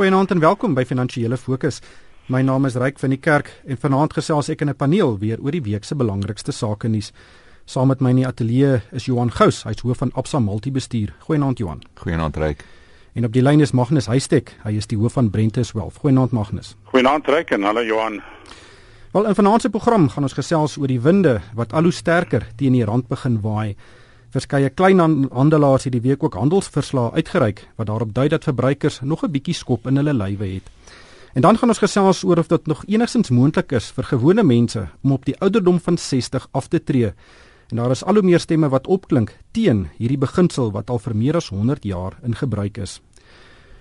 Goeienaand 0.00 0.30
en 0.30 0.38
welkom 0.40 0.72
by 0.72 0.80
Finansiële 0.88 1.36
Fokus. 1.36 1.82
My 2.32 2.38
naam 2.40 2.64
is 2.64 2.78
Ryk 2.80 2.96
van 3.02 3.12
die 3.12 3.18
Kerk 3.20 3.50
en 3.68 3.76
vanaand 3.76 4.14
gesels 4.16 4.48
ek 4.48 4.62
in 4.64 4.70
'n 4.70 4.74
paneel 4.74 5.18
weer 5.18 5.36
oor 5.42 5.52
die 5.52 5.60
week 5.60 5.84
se 5.84 5.94
belangrikste 5.94 6.52
sake 6.52 6.88
nuus. 6.88 7.12
Saam 7.66 7.88
met 7.88 8.00
my 8.00 8.10
in 8.10 8.16
die 8.16 8.26
ateljee 8.26 8.80
is 8.92 9.04
Johan 9.04 9.30
Gous, 9.30 9.62
hy's 9.64 9.82
hoof 9.82 9.98
van 9.98 10.10
Absa 10.14 10.38
Multibestuur. 10.38 11.12
Goeienaand 11.18 11.58
Johan. 11.58 11.82
Goeienaand 11.94 12.36
Ryk. 12.36 12.64
En 13.14 13.24
op 13.24 13.32
die 13.32 13.42
lyn 13.42 13.60
is 13.60 13.72
Magnus 13.72 14.06
Huystek, 14.06 14.56
hy 14.64 14.76
is 14.76 14.86
die 14.86 14.96
hoof 14.96 15.12
van 15.12 15.30
Brentes 15.30 15.72
Wealth. 15.72 15.96
Goeienaand 15.96 16.30
Magnus. 16.30 16.76
Goeienaand 16.84 17.26
Ryk 17.26 17.50
en 17.50 17.62
hallo 17.62 17.82
Johan. 17.82 18.22
Wel 19.12 19.26
in 19.26 19.34
vanaand 19.34 19.62
se 19.62 19.70
program 19.70 20.08
gaan 20.08 20.22
ons 20.22 20.32
gesels 20.32 20.78
oor 20.78 20.86
die 20.86 21.00
winde 21.00 21.40
wat 21.54 21.72
al 21.72 21.82
hoe 21.82 21.92
sterker 21.92 22.46
teen 22.56 22.72
die 22.72 22.84
rand 22.84 23.08
begin 23.08 23.40
waai. 23.40 23.76
Verskeie 24.30 24.68
kleinhandelaars 24.70 25.88
het 25.88 25.92
die 25.96 26.04
week 26.04 26.22
ook 26.22 26.36
handelsverslae 26.38 27.16
uitgereik 27.18 27.64
wat 27.80 27.88
daarop 27.88 28.12
dui 28.14 28.28
dat 28.30 28.44
verbruikers 28.46 29.00
nog 29.02 29.24
'n 29.24 29.30
bietjie 29.30 29.54
skop 29.54 29.86
in 29.86 29.96
hulle 29.96 30.14
lywe 30.14 30.46
het. 30.46 30.70
En 31.34 31.42
dan 31.42 31.58
gaan 31.58 31.68
ons 31.68 31.78
gesels 31.78 32.22
oor 32.24 32.38
of 32.38 32.46
dit 32.46 32.66
nog 32.66 32.84
enigstens 32.86 33.30
moontlik 33.30 33.72
is 33.72 33.90
vir 33.90 34.04
gewone 34.04 34.42
mense 34.42 34.88
om 35.02 35.12
op 35.12 35.24
die 35.24 35.38
ouderdom 35.40 35.80
van 35.80 35.98
60 35.98 36.48
af 36.50 36.68
te 36.68 36.82
tree. 36.84 37.12
En 37.68 37.76
daar 37.76 37.90
is 37.90 38.04
al 38.04 38.14
hoe 38.14 38.22
meer 38.22 38.40
stemme 38.40 38.68
wat 38.68 38.86
opklink 38.86 39.36
teen 39.50 39.88
hierdie 39.96 40.18
beginsel 40.18 40.70
wat 40.70 40.90
al 40.90 40.98
vir 40.98 41.16
meer 41.16 41.36
as 41.36 41.48
100 41.48 41.84
jaar 41.84 42.18
in 42.22 42.34
gebruik 42.34 42.76
is. 42.78 43.00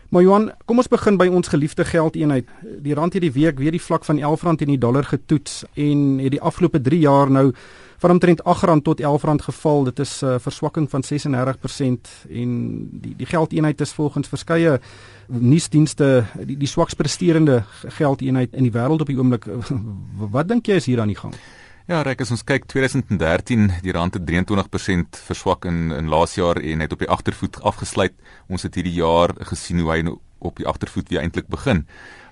Maar 0.10 0.22
Johan, 0.22 0.52
kom 0.66 0.78
ons 0.78 0.88
begin 0.88 1.18
by 1.18 1.28
ons 1.28 1.48
geliefde 1.48 1.86
geldeenheid. 1.86 2.48
Die 2.82 2.94
rand 2.94 3.14
het 3.14 3.22
die 3.22 3.32
week 3.32 3.60
weer 3.60 3.72
die 3.72 3.82
vlak 3.82 4.06
van 4.06 4.18
R11 4.18 4.64
in 4.66 4.68
die 4.68 4.78
dollar 4.78 5.04
getoets 5.04 5.66
en 5.74 6.18
het 6.18 6.32
die 6.32 6.42
afgelope 6.42 6.82
3 6.82 7.00
jaar 7.00 7.32
nou 7.32 7.54
van 8.00 8.12
omtrent 8.12 8.42
R8 8.42 8.82
tot 8.84 9.02
R11 9.02 9.44
geval. 9.44 9.84
Dit 9.84 10.00
is 10.00 10.22
'n 10.22 10.26
uh, 10.26 10.36
verswakking 10.40 10.90
van 10.90 11.04
36% 11.04 12.28
en 12.30 12.52
die 12.92 13.16
die 13.16 13.26
geldeenheid 13.26 13.82
is 13.82 13.92
volgens 13.92 14.28
verskeie 14.28 14.80
nuusdienste 15.28 16.26
die 16.46 16.58
die 16.58 16.68
swaks 16.68 16.94
presterende 16.94 17.64
geldeenheid 17.88 18.54
in 18.54 18.64
die 18.64 18.72
wêreld 18.72 19.02
op 19.02 19.08
die 19.08 19.18
oomblik. 19.18 19.46
Wat 20.36 20.48
dink 20.48 20.66
jy 20.66 20.76
is 20.76 20.86
hier 20.86 21.02
aan 21.02 21.08
die 21.08 21.20
gang? 21.20 21.34
Ja, 21.90 22.02
reg 22.02 22.20
as 22.22 22.30
ons 22.30 22.44
kyk 22.44 22.68
2013, 22.70 23.72
die 23.82 23.92
rand 23.92 24.14
het 24.14 24.26
23% 24.30 25.22
verswak 25.26 25.66
in 25.66 25.92
in 25.92 26.08
laas 26.08 26.36
jaar 26.36 26.58
en 26.62 26.80
het 26.80 26.92
op 26.94 27.00
die 27.00 27.10
agtervoet 27.10 27.62
afgesluit. 27.62 28.14
Ons 28.48 28.62
het 28.62 28.76
hierdie 28.76 28.94
jaar 28.94 29.34
gesien 29.40 29.80
hoe 29.80 29.92
hy 29.92 30.02
nou 30.02 30.20
op 30.38 30.60
die 30.62 30.68
agtervoet 30.70 31.10
weer 31.10 31.24
eintlik 31.24 31.48
begin. 31.50 31.88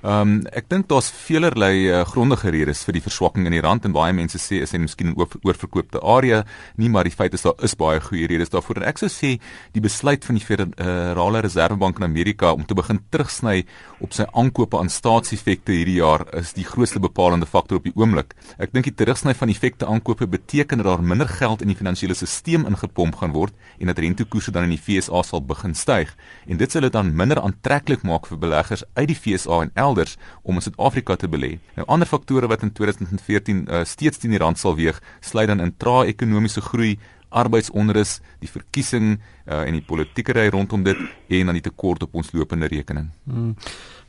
Ehm 0.08 0.22
um, 0.22 0.36
ek 0.56 0.70
dink 0.72 0.86
daar's 0.88 1.10
veelerlei 1.12 1.90
uh, 1.92 2.04
grondige 2.08 2.48
redes 2.54 2.86
vir 2.88 2.96
die 2.96 3.02
verswakking 3.04 3.44
in 3.50 3.52
die 3.52 3.60
rand 3.60 3.84
en 3.84 3.92
baie 3.92 4.14
mense 4.16 4.40
sê 4.40 4.62
is 4.64 4.72
hy 4.72 4.80
miskien 4.80 5.10
'n 5.12 5.18
oorverkoopte 5.44 6.00
area, 6.00 6.46
nie 6.78 6.88
maar 6.88 7.04
die 7.04 7.12
feit 7.12 7.34
is 7.36 7.44
daar 7.44 7.60
is 7.60 7.76
baie 7.76 8.00
goeie 8.00 8.28
redes 8.32 8.48
daarvoor. 8.54 8.78
En 8.78 8.88
ek 8.88 9.02
sou 9.02 9.10
sê 9.12 9.36
die 9.74 9.84
besluit 9.84 10.24
van 10.24 10.36
die 10.40 10.46
Federale 10.46 11.42
Reservebank 11.44 12.00
in 12.00 12.06
Amerika 12.06 12.54
om 12.54 12.64
te 12.64 12.74
begin 12.74 13.02
terugsny 13.12 13.66
op 14.00 14.14
sy 14.14 14.24
aankope 14.32 14.80
aan 14.80 14.88
staatseffekte 14.88 15.74
hierdie 15.76 16.00
jaar 16.00 16.24
is 16.40 16.54
die 16.54 16.64
grootste 16.64 17.04
bepalende 17.04 17.46
faktor 17.46 17.78
op 17.78 17.84
die 17.84 17.96
oomblik. 17.96 18.32
Ek 18.60 18.72
dink 18.72 18.86
die 18.86 18.96
terugsny 18.96 19.34
van 19.34 19.50
effekte 19.50 19.86
aankope 19.86 20.28
beteken 20.28 20.78
dat 20.78 20.88
daar 20.88 21.04
minder 21.04 21.28
geld 21.28 21.62
in 21.62 21.68
die 21.68 21.76
finansiële 21.76 22.16
stelsel 22.16 22.64
ingepomp 22.64 23.16
gaan 23.16 23.36
word 23.36 23.54
en 23.80 23.88
dat 23.88 24.00
rentekoerse 24.00 24.52
dan 24.52 24.72
in 24.72 24.78
die 24.78 24.80
FSA 24.80 25.24
sal 25.24 25.44
begin 25.44 25.76
styg. 25.76 26.16
En 26.48 26.56
dit 26.56 26.72
sal 26.72 26.88
dit 26.88 26.94
dan 26.94 27.12
minder 27.12 27.44
aantreklik 27.44 28.04
maak 28.04 28.26
vir 28.28 28.40
beleggers 28.40 28.86
uit 28.96 29.08
die 29.12 29.20
FSA 29.20 29.68
en 29.68 29.72
elders 29.76 29.97
om 30.44 30.56
in 30.56 30.62
Suid-Afrika 30.62 31.16
te 31.16 31.28
belê. 31.28 31.60
Nou 31.76 31.88
ander 31.88 32.08
faktore 32.08 32.48
wat 32.48 32.62
in 32.62 32.72
2014 32.72 33.68
uh, 33.68 33.84
steeds 33.84 34.18
teen 34.18 34.32
die 34.32 34.40
rand 34.40 34.60
sal 34.60 34.76
weeg, 34.76 35.02
sluit 35.22 35.48
dan 35.48 35.60
in 35.60 35.74
trae 35.78 36.08
ekonomiese 36.08 36.62
groei, 36.62 36.98
arbeidsonrus, 37.30 38.22
die 38.40 38.50
verkiesing 38.50 39.18
uh, 39.18 39.66
en 39.66 39.74
die 39.74 39.84
politiekery 39.84 40.48
rondom 40.50 40.84
dit 40.84 40.98
en 41.28 41.46
dan 41.46 41.58
die 41.58 41.66
tekort 41.66 42.04
op 42.04 42.16
ons 42.16 42.32
lopende 42.32 42.68
rekening. 42.72 43.10
Hmm. 43.24 43.56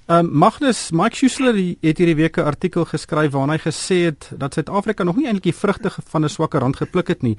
Ehm 0.09 0.25
um, 0.25 0.39
Magnus 0.41 0.91
Mike 0.91 1.17
Schuessler 1.17 1.53
het 1.85 1.99
hierdie 2.01 2.17
week 2.17 2.39
'n 2.39 2.49
artikel 2.49 2.85
geskryf 2.85 3.33
waarin 3.33 3.51
hy 3.53 3.59
gesê 3.59 4.09
het 4.09 4.31
dat 4.37 4.55
Suid-Afrika 4.55 5.05
nog 5.05 5.17
nie 5.17 5.27
eintlik 5.27 5.53
die 5.53 5.61
vrugte 5.61 5.91
van 5.91 6.25
'n 6.25 6.29
swakker 6.29 6.61
rand 6.61 6.77
gepluk 6.77 7.09
het 7.09 7.23
nie. 7.23 7.37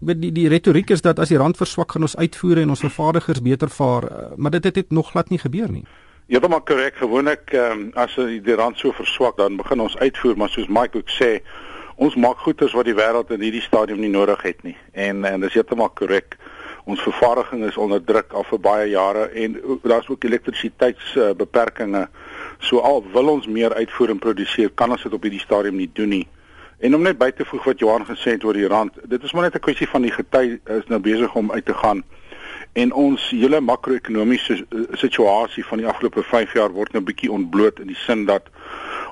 Weet 0.00 0.20
die 0.20 0.32
die 0.32 0.48
retoriek 0.48 0.90
is 0.90 1.00
dat 1.00 1.18
as 1.18 1.28
die 1.28 1.38
rand 1.38 1.56
verswak 1.56 1.92
gaan 1.92 2.02
ons 2.02 2.16
uitvoere 2.16 2.60
en 2.60 2.68
ons 2.68 2.80
vervaardigers 2.80 3.42
beter 3.42 3.70
vaar, 3.70 4.04
uh, 4.04 4.36
maar 4.36 4.50
dit 4.50 4.64
het, 4.64 4.76
het 4.76 4.90
nog 4.90 5.10
glad 5.10 5.30
nie 5.30 5.38
gebeur 5.38 5.70
nie. 5.70 5.84
Maak 6.30 6.66
korrek. 6.66 6.94
Gewoonlik 6.96 7.50
ehm 7.50 7.72
um, 7.72 7.90
as 7.94 8.14
die 8.14 8.54
rand 8.54 8.78
so 8.78 8.92
verswak, 8.92 9.36
dan 9.36 9.56
begin 9.56 9.80
ons 9.80 9.96
uitvoer, 9.98 10.36
maar 10.36 10.48
soos 10.48 10.68
Mike 10.70 10.96
ook 10.96 11.10
sê, 11.10 11.40
ons 11.96 12.14
maak 12.14 12.38
goederes 12.38 12.72
wat 12.72 12.86
die 12.86 12.94
wêreld 12.94 13.32
in 13.34 13.42
hierdie 13.42 13.64
stadium 13.64 13.98
nie 13.98 14.12
nodig 14.12 14.42
het 14.42 14.62
nie. 14.62 14.76
En 14.92 15.24
en 15.24 15.40
dis 15.40 15.56
heeltemal 15.58 15.90
korrek. 15.90 16.36
Ons 16.84 17.02
vervaardiging 17.02 17.64
is 17.66 17.76
onder 17.76 18.04
druk 18.04 18.32
al 18.32 18.46
vir 18.46 18.60
baie 18.62 18.86
jare 18.92 19.26
en 19.34 19.58
daar's 19.82 20.08
ook 20.08 20.24
elektrisiteitsbeperkings. 20.24 22.06
So 22.60 22.78
al 22.78 23.02
wil 23.12 23.34
ons 23.34 23.50
meer 23.50 23.74
uitvoer 23.74 24.14
en 24.14 24.22
produseer, 24.22 24.70
kan 24.70 24.94
ons 24.94 25.02
dit 25.02 25.12
op 25.12 25.26
hierdie 25.26 25.42
stadium 25.42 25.82
nie 25.82 25.90
doen 25.92 26.14
nie. 26.14 26.26
En 26.78 26.94
om 26.94 27.02
net 27.02 27.18
by 27.18 27.32
te 27.34 27.44
voeg 27.44 27.66
wat 27.72 27.82
Johan 27.82 28.06
gesê 28.06 28.38
het 28.38 28.46
oor 28.46 28.54
die 28.54 28.70
rand, 28.70 29.02
dit 29.02 29.22
is 29.22 29.34
maar 29.34 29.50
net 29.50 29.58
'n 29.58 29.66
kwessie 29.66 29.90
van 29.90 30.02
die 30.02 30.14
gety 30.14 30.60
is 30.78 30.86
nou 30.86 31.00
besig 31.00 31.34
om 31.34 31.50
uit 31.50 31.66
te 31.66 31.74
gaan 31.74 32.04
en 32.72 32.92
ons 32.92 33.30
hele 33.30 33.60
makro-ekonomiese 33.60 34.54
eh, 34.60 34.84
situasie 35.00 35.64
van 35.66 35.82
die 35.82 35.88
afgelope 35.90 36.22
5 36.22 36.54
jaar 36.54 36.70
word 36.74 36.94
nou 36.94 37.02
bietjie 37.02 37.32
ontbloot 37.32 37.80
in 37.82 37.90
die 37.90 37.98
sin 38.04 38.26
dat 38.28 38.46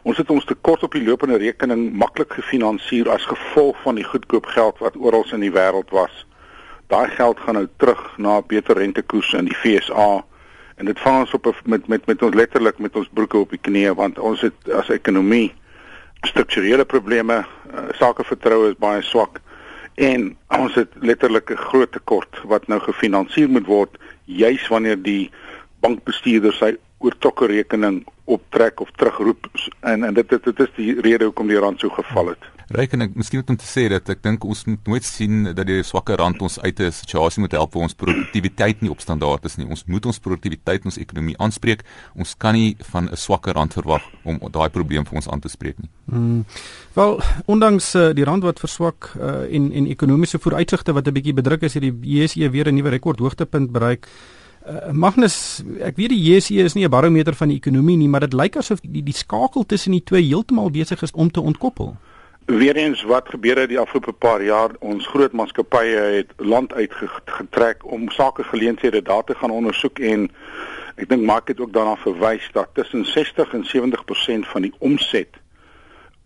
ons 0.06 0.18
het 0.20 0.30
ons 0.30 0.46
tekort 0.46 0.84
op 0.86 0.94
die 0.94 1.02
lopende 1.02 1.40
rekening 1.42 1.88
maklik 1.98 2.32
gefinansier 2.38 3.10
as 3.10 3.26
gevolg 3.26 3.76
van 3.82 3.98
die 3.98 4.06
goedkoop 4.06 4.46
geld 4.54 4.78
wat 4.78 4.96
oral 4.96 5.26
in 5.34 5.42
die 5.42 5.52
wêreld 5.52 5.90
was. 5.90 6.24
Daai 6.88 7.08
geld 7.10 7.40
gaan 7.40 7.58
nou 7.58 7.66
terug 7.76 8.00
na 8.16 8.38
beter 8.42 8.78
rentekoerse 8.78 9.36
in 9.36 9.50
die 9.50 9.58
FSA 9.58 10.22
en 10.78 10.86
dit 10.86 11.00
vang 11.02 11.24
ons 11.24 11.34
op 11.34 11.50
met 11.64 11.88
met 11.88 12.06
met 12.06 12.22
ons 12.22 12.34
letterlik 12.34 12.78
met 12.78 12.96
ons 12.96 13.10
broeke 13.12 13.38
op 13.38 13.50
die 13.50 13.60
knieë 13.60 13.96
want 13.98 14.18
ons 14.18 14.40
het 14.46 14.70
as 14.70 14.88
ekonomie 14.94 15.50
strukturele 16.26 16.84
probleme, 16.84 17.42
uh, 17.42 17.84
sakevertroue 17.98 18.70
is 18.70 18.78
baie 18.78 19.02
swak 19.02 19.40
en 19.98 20.36
ons 20.54 20.74
het 20.78 20.92
letterlik 21.02 21.50
'n 21.50 21.56
groot 21.70 21.92
tekort 21.92 22.40
wat 22.44 22.66
nou 22.68 22.80
gefinansier 22.80 23.48
moet 23.48 23.66
word 23.66 23.98
juis 24.24 24.68
wanneer 24.68 25.02
die 25.02 25.30
bankbestuurder 25.80 26.52
sy 26.52 26.76
oortrokke 26.98 27.46
rekening 27.46 28.02
optrek 28.24 28.80
of 28.80 28.90
terugroep 28.96 29.48
en 29.80 30.04
en 30.04 30.14
dit 30.14 30.28
dit, 30.28 30.44
dit 30.44 30.60
is 30.60 30.72
die 30.76 31.00
rede 31.00 31.24
hoekom 31.30 31.48
die 31.48 31.58
rand 31.58 31.80
so 31.80 31.88
geval 31.88 32.34
het. 32.34 32.54
Reken 32.68 33.00
ek 33.00 33.14
miskien 33.16 33.40
om 33.40 33.56
te 33.56 33.64
sê 33.64 33.86
dat 33.88 34.10
ek 34.12 34.20
dink 34.20 34.44
ons 34.44 34.66
moet 34.68 34.90
nooit 34.90 35.04
sien 35.06 35.46
dat 35.56 35.64
die 35.70 35.78
swakke 35.86 36.18
rand 36.20 36.42
ons 36.44 36.58
uit 36.60 36.80
'n 36.80 36.92
situasie 36.92 37.40
moet 37.40 37.56
help 37.56 37.72
waar 37.72 37.86
ons 37.88 37.96
produktiwiteit 37.96 38.82
nie 38.82 38.90
op 38.90 39.00
standaard 39.00 39.44
is 39.44 39.56
nie. 39.56 39.66
Ons 39.66 39.86
moet 39.86 40.04
ons 40.06 40.18
produktiwiteit 40.18 40.84
ons 40.84 40.98
ekonomie 40.98 41.38
aanspreek. 41.38 41.84
Ons 42.14 42.36
kan 42.36 42.52
nie 42.52 42.76
van 42.92 43.08
'n 43.08 43.16
swakke 43.16 43.52
rand 43.52 43.72
verwag 43.72 44.02
om 44.24 44.38
daai 44.50 44.68
probleem 44.68 45.06
vir 45.06 45.16
ons 45.16 45.28
aan 45.28 45.40
te 45.40 45.48
spreek 45.48 45.78
nie. 45.78 45.88
Hmm. 46.10 46.44
Wel, 46.92 47.20
ondanks 47.46 47.94
uh, 47.94 48.12
die 48.12 48.24
rand 48.24 48.42
wat 48.42 48.60
verswak 48.60 49.14
uh, 49.16 49.54
en 49.54 49.72
en 49.72 49.86
ekonomiese 49.86 50.38
vooruitsigte 50.38 50.92
wat 50.92 51.06
'n 51.06 51.12
bietjie 51.12 51.34
bedruk 51.34 51.62
is, 51.62 51.74
het 51.74 51.82
die 51.82 51.96
JSE 52.02 52.50
weer 52.50 52.68
'n 52.68 52.74
nuwe 52.74 52.90
rekordhoogtepunt 52.90 53.72
bereik. 53.72 54.08
Uh, 54.68 54.90
Magnus, 54.92 55.62
ek 55.80 55.96
weet 55.96 56.12
die 56.12 56.20
JSE 56.20 56.60
is 56.60 56.74
nie 56.76 56.84
'n 56.84 56.92
barometer 56.92 57.34
van 57.34 57.48
die 57.48 57.56
ekonomie 57.56 57.96
nie, 57.96 58.08
maar 58.08 58.20
dit 58.20 58.32
lyk 58.32 58.56
asof 58.56 58.80
die 58.80 59.02
die 59.02 59.14
skakel 59.16 59.64
tussen 59.66 59.92
die 59.92 60.04
twee 60.04 60.22
heeltemal 60.22 60.70
besig 60.70 61.02
is 61.02 61.12
om 61.12 61.30
te 61.30 61.40
ontkoppel. 61.40 61.96
Weereens 62.44 63.02
wat 63.02 63.28
gebeur 63.28 63.56
het 63.56 63.68
die 63.68 63.78
afgelope 63.78 64.12
paar 64.12 64.42
jaar, 64.42 64.70
ons 64.80 65.06
groot 65.06 65.32
maatskappye 65.32 65.96
het 65.96 66.32
land 66.36 66.72
uitgetrek 66.72 67.84
om 67.84 68.10
sake 68.10 68.44
geleenthede 68.44 69.02
daar 69.02 69.24
te 69.24 69.34
gaan 69.34 69.50
ondersoek 69.50 69.98
en 69.98 70.28
ek 70.96 71.08
dink 71.08 71.24
maak 71.24 71.46
dit 71.46 71.60
ook 71.60 71.72
daarna 71.72 71.96
verwys 71.96 72.50
dat 72.52 72.68
tussen 72.74 73.04
60 73.04 73.52
en 73.54 73.64
70% 73.64 74.48
van 74.52 74.62
die 74.62 74.72
omset 74.78 75.40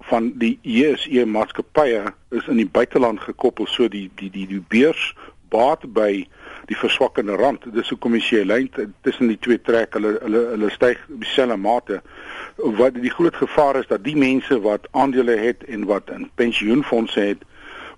van 0.00 0.32
die 0.38 0.58
JSE 0.62 1.26
maatskappye 1.26 2.12
is 2.31 2.47
in 2.48 2.56
die 2.56 2.70
buiteland 2.70 3.20
gekoppel 3.20 3.66
so 3.66 3.88
die 3.88 4.10
die 4.14 4.31
die 4.31 4.47
die 4.47 4.64
beurs 4.69 5.14
baat 5.48 5.86
by 5.94 6.26
die 6.71 6.77
verswakkende 6.77 7.37
rand. 7.37 7.65
Dis 7.75 7.91
hoekom 7.93 8.15
jy 8.19 8.23
sê 8.27 8.43
lyn 8.47 8.69
tussen 9.03 9.31
die 9.33 9.39
twee 9.39 9.61
trek 9.61 9.97
hulle 9.99 10.17
hulle 10.23 10.43
hulle 10.55 10.71
styg 10.75 11.00
op 11.09 11.23
dieselfde 11.25 11.56
mate. 11.56 12.03
Wat 12.81 12.99
die 12.99 13.14
groot 13.14 13.37
gevaar 13.37 13.81
is 13.81 13.88
dat 13.91 14.05
die 14.05 14.17
mense 14.17 14.61
wat 14.64 14.87
aandele 14.91 15.37
het 15.41 15.64
en 15.64 15.88
wat 15.91 16.11
in 16.14 16.29
pensioenfonde 16.35 17.20
het 17.20 17.49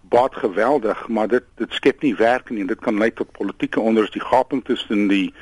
baat 0.08 0.34
geweldig, 0.36 1.08
maar 1.08 1.28
dit 1.28 1.44
dit 1.56 1.72
skep 1.72 2.02
nie 2.02 2.14
werk 2.16 2.50
nie 2.50 2.66
dit 2.68 2.80
kan 2.80 2.98
lei 2.98 3.10
tot 3.12 3.32
politieke 3.32 3.80
onrus. 3.80 4.12
Die 4.14 4.22
gaping 4.24 4.64
tussen 4.64 5.08
die 5.08 5.32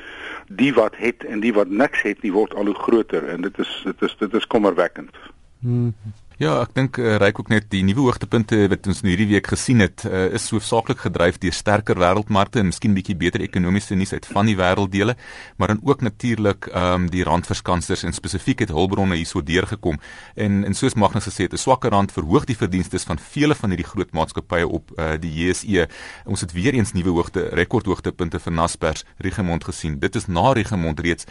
die 0.49 0.73
wat 0.75 0.97
het 0.97 1.25
en 1.25 1.41
die 1.41 1.53
wat 1.55 1.69
niks 1.69 2.03
het, 2.03 2.23
nie 2.23 2.33
word 2.33 2.55
al 2.55 2.71
hoe 2.71 2.79
groter 2.79 3.29
en 3.29 3.43
dit 3.49 3.59
is 3.59 3.73
dit 3.85 4.03
is 4.09 4.17
dit 4.19 4.35
is 4.35 4.47
kommerwekkend. 4.47 5.17
Hmm. 5.63 5.95
Ja, 6.41 6.55
ek 6.63 6.71
dink 6.73 6.97
uh, 6.97 7.19
ryk 7.21 7.43
ook 7.43 7.51
net 7.53 7.67
die 7.69 7.83
nuwe 7.85 8.07
hoogtepunte 8.07 8.65
wat 8.73 8.87
ons 8.89 9.03
nou 9.05 9.11
hierdie 9.13 9.29
week 9.35 9.51
gesien 9.53 9.83
het, 9.85 10.07
uh, 10.09 10.31
is 10.33 10.47
hoofsaaklik 10.49 11.03
gedryf 11.05 11.37
deur 11.43 11.53
sterker 11.53 11.99
wêreldmarkte 12.01 12.63
en 12.63 12.71
miskien 12.71 12.95
bietjie 12.97 13.17
beter 13.21 13.45
ekonomiese 13.45 13.99
nuus 14.01 14.15
uit 14.15 14.25
van 14.31 14.49
die 14.49 14.57
wêrelddele, 14.57 15.15
maar 15.61 15.75
dan 15.75 15.83
ook 15.85 16.01
natuurlik 16.01 16.71
um, 16.73 17.11
die 17.13 17.25
randverskansers 17.29 18.07
en 18.09 18.17
spesifiek 18.17 18.65
het 18.65 18.73
hulpbronne 18.73 19.19
hierso 19.21 19.43
deurgekom. 19.45 20.01
En 20.35 20.65
en 20.65 20.79
soos 20.79 20.97
Magnus 20.97 21.29
gesê 21.29 21.45
het, 21.51 21.53
'n 21.53 21.61
swakker 21.61 21.93
rand 21.93 22.13
verhoog 22.13 22.49
die 22.49 22.57
verdienste 22.57 22.99
van 22.99 23.19
vele 23.19 23.55
van 23.55 23.69
hierdie 23.69 23.91
groot 23.93 24.13
maatskappye 24.13 24.67
op 24.67 24.91
uh, 24.97 25.13
die 25.21 25.33
JSE. 25.33 25.89
Ons 26.25 26.41
het 26.41 26.53
weer 26.53 26.75
eens 26.75 26.93
nuwe 26.93 27.11
hoogte 27.11 27.49
rekordhoogtepunte 27.53 28.39
vir 28.41 28.53
Naspers 28.53 29.05
Richemont 29.19 29.65
gesien. 29.65 29.99
Dit 29.99 30.17
is 30.17 30.27
na 30.27 30.53
Richemont 30.53 31.01
reeds 31.01 31.25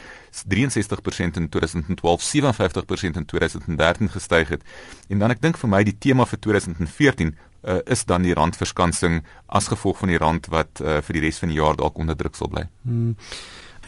63% 0.46 1.42
in 1.42 1.50
2012, 1.50 2.22
57% 2.22 3.18
in 3.18 3.26
2013 3.26 4.10
gestyg 4.10 4.50
het. 4.50 4.64
En 5.10 5.20
dan 5.20 5.32
ek 5.32 5.42
dink 5.42 5.58
vir 5.58 5.70
my 5.70 5.84
die 5.88 5.98
tema 5.98 6.26
vir 6.26 6.40
2014 6.40 7.34
uh, 7.64 7.80
is 7.86 8.06
dan 8.06 8.26
die 8.28 8.36
randverskansing 8.38 9.22
as 9.48 9.72
gevolg 9.72 10.02
van 10.04 10.14
die 10.14 10.22
rand 10.22 10.48
wat 10.54 10.82
uh, 10.82 11.00
vir 11.02 11.20
die 11.20 11.26
res 11.28 11.42
van 11.42 11.52
die 11.54 11.60
jaar 11.60 11.78
dalk 11.80 12.00
onder 12.02 12.18
druk 12.18 12.36
sal 12.40 12.52
bly. 12.52 12.68
Hmm. 12.84 13.16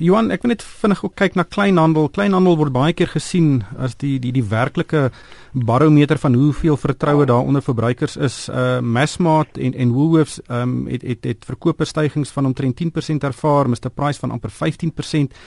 Johan, 0.01 0.31
ek 0.33 0.41
wil 0.41 0.55
net 0.55 0.63
vinnig 0.65 1.03
ook 1.05 1.13
kyk 1.13 1.35
na 1.37 1.43
kleinhandel. 1.45 2.07
Kleinhandel 2.09 2.55
word 2.57 2.73
baie 2.73 2.95
keer 2.97 3.11
gesien 3.13 3.59
as 3.77 3.93
die 4.01 4.15
die 4.17 4.31
die 4.33 4.41
werklike 4.49 5.11
barometer 5.53 6.17
van 6.17 6.33
hoeveel 6.33 6.79
vertroue 6.81 7.27
daar 7.29 7.45
onder 7.45 7.61
verbruikers 7.61 8.17
is. 8.17 8.47
Uh 8.49 8.81
Massmart 8.81 9.59
en 9.61 9.77
en 9.77 9.93
Woolworths 9.93 10.39
um, 10.49 10.87
het 10.89 11.05
het 11.05 11.29
het 11.29 11.45
verkoopstygings 11.45 12.33
van 12.33 12.49
omtrent 12.49 12.81
10% 12.81 13.21
ervaar, 13.21 13.69
Mr 13.69 13.93
Price 13.93 14.19
van 14.19 14.33
amper 14.33 14.49
15% 14.49 15.37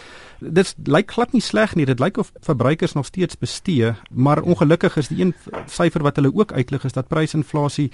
dit 0.40 0.74
lyk 0.84 1.10
glad 1.10 1.32
nie 1.32 1.42
sleg 1.42 1.74
nie. 1.74 1.86
Dit 1.88 2.00
lyk 2.00 2.18
of 2.20 2.32
verbruikers 2.44 2.92
nog 2.92 3.06
steeds 3.06 3.38
bestee, 3.38 3.92
maar 4.10 4.42
ongelukkig 4.42 4.96
is 4.96 5.08
die 5.08 5.20
een 5.22 5.34
syfer 5.70 6.02
wat 6.02 6.16
hulle 6.16 6.32
ook 6.34 6.52
uitlig 6.52 6.84
is 6.84 6.92
dat 6.92 7.08
prysinflasie 7.08 7.90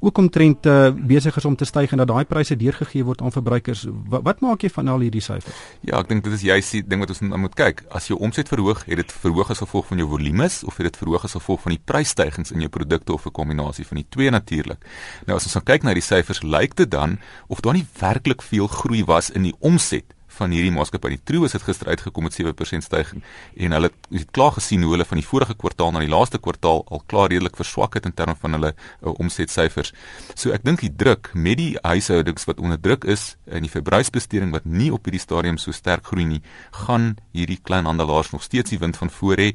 ook 0.00 0.18
omtrent 0.18 0.66
uh, 0.66 0.90
besig 0.90 1.36
is 1.36 1.44
om 1.44 1.56
te 1.56 1.64
styg 1.64 1.92
en 1.92 2.02
dat 2.02 2.08
daai 2.08 2.24
pryse 2.24 2.56
deurgegee 2.56 3.04
word 3.04 3.22
aan 3.22 3.32
verbruikers. 3.32 3.86
Wat, 4.08 4.22
wat 4.26 4.40
maak 4.44 4.62
jy 4.62 4.70
van 4.72 4.88
al 4.88 5.04
hierdie 5.06 5.24
syfers? 5.24 5.62
Ja, 5.80 6.00
ek 6.00 6.10
dink 6.12 6.24
dit 6.24 6.36
is 6.36 6.44
juist 6.46 6.76
die 6.76 6.82
ding 6.86 7.02
wat 7.04 7.14
ons 7.14 7.22
moet 7.26 7.56
kyk. 7.58 7.84
As 7.94 8.10
jou 8.10 8.18
omset 8.20 8.50
verhoog, 8.52 8.84
het 8.86 9.02
dit 9.02 9.16
verhoog 9.24 9.50
as 9.54 9.62
gevolg 9.64 9.88
van 9.90 10.02
jou 10.02 10.08
volumes 10.10 10.62
of 10.64 10.76
het 10.80 10.90
dit 10.90 11.00
verhoog 11.02 11.24
as 11.28 11.36
gevolg 11.38 11.64
van 11.64 11.76
die 11.76 11.82
prysstygings 11.92 12.52
in 12.54 12.64
jou 12.64 12.70
produkte 12.72 13.12
of 13.12 13.26
'n 13.26 13.32
kombinasie 13.32 13.86
van 13.86 14.02
die 14.02 14.06
twee 14.08 14.30
natuurlik. 14.30 14.84
Nou 15.26 15.36
as 15.36 15.44
ons 15.44 15.52
dan 15.58 15.64
kyk 15.64 15.82
na 15.82 15.94
die 15.94 16.02
syfers, 16.02 16.42
lyk 16.42 16.76
dit 16.76 16.90
dan 16.90 17.18
of 17.48 17.60
daar 17.60 17.74
nie 17.74 17.86
werklik 18.00 18.42
veel 18.42 18.66
groei 18.66 19.04
was 19.04 19.30
in 19.30 19.42
die 19.42 19.54
omset 19.60 20.16
van 20.36 20.52
hierdie 20.54 20.72
maatskappy. 20.74 21.14
Die 21.16 21.22
True 21.24 21.48
het 21.48 21.64
gister 21.64 21.88
uitgekom 21.88 22.26
met 22.26 22.36
7% 22.36 22.84
stygings 22.84 23.24
en 23.56 23.76
hulle 23.76 23.90
het 24.12 24.30
klaar 24.36 24.52
gesien 24.56 24.84
hoe 24.84 24.92
hulle 24.94 25.06
van 25.08 25.20
die 25.20 25.26
vorige 25.26 25.56
kwartaal 25.58 25.94
na 25.94 26.02
die 26.04 26.10
laaste 26.12 26.40
kwartaal 26.42 26.84
al 26.92 27.02
klaar 27.10 27.30
redelik 27.32 27.56
verswak 27.56 27.96
het 27.98 28.06
in 28.08 28.14
terme 28.14 28.36
van 28.40 28.56
hulle 28.58 28.72
uh, 28.74 29.14
omsetsyfers. 29.16 29.92
So 30.34 30.52
ek 30.56 30.64
dink 30.66 30.84
die 30.84 30.92
druk 30.92 31.32
met 31.34 31.60
die 31.60 31.72
huishoudings 31.82 32.46
wat 32.48 32.60
onder 32.60 32.80
druk 32.80 33.06
is 33.08 33.34
in 33.46 33.66
die 33.66 33.72
verbruiksbesteding 33.72 34.52
wat 34.54 34.68
nie 34.68 34.90
op 34.94 35.08
hierdie 35.08 35.22
stadium 35.22 35.60
so 35.62 35.74
sterk 35.76 36.06
groei 36.10 36.26
nie, 36.28 36.42
gaan 36.84 37.14
hierdie 37.36 37.60
kleinhandelaars 37.62 38.32
nog 38.34 38.44
steeds 38.44 38.74
die 38.74 38.80
wind 38.82 38.96
van 39.00 39.10
voor 39.10 39.40
hê. 39.40 39.52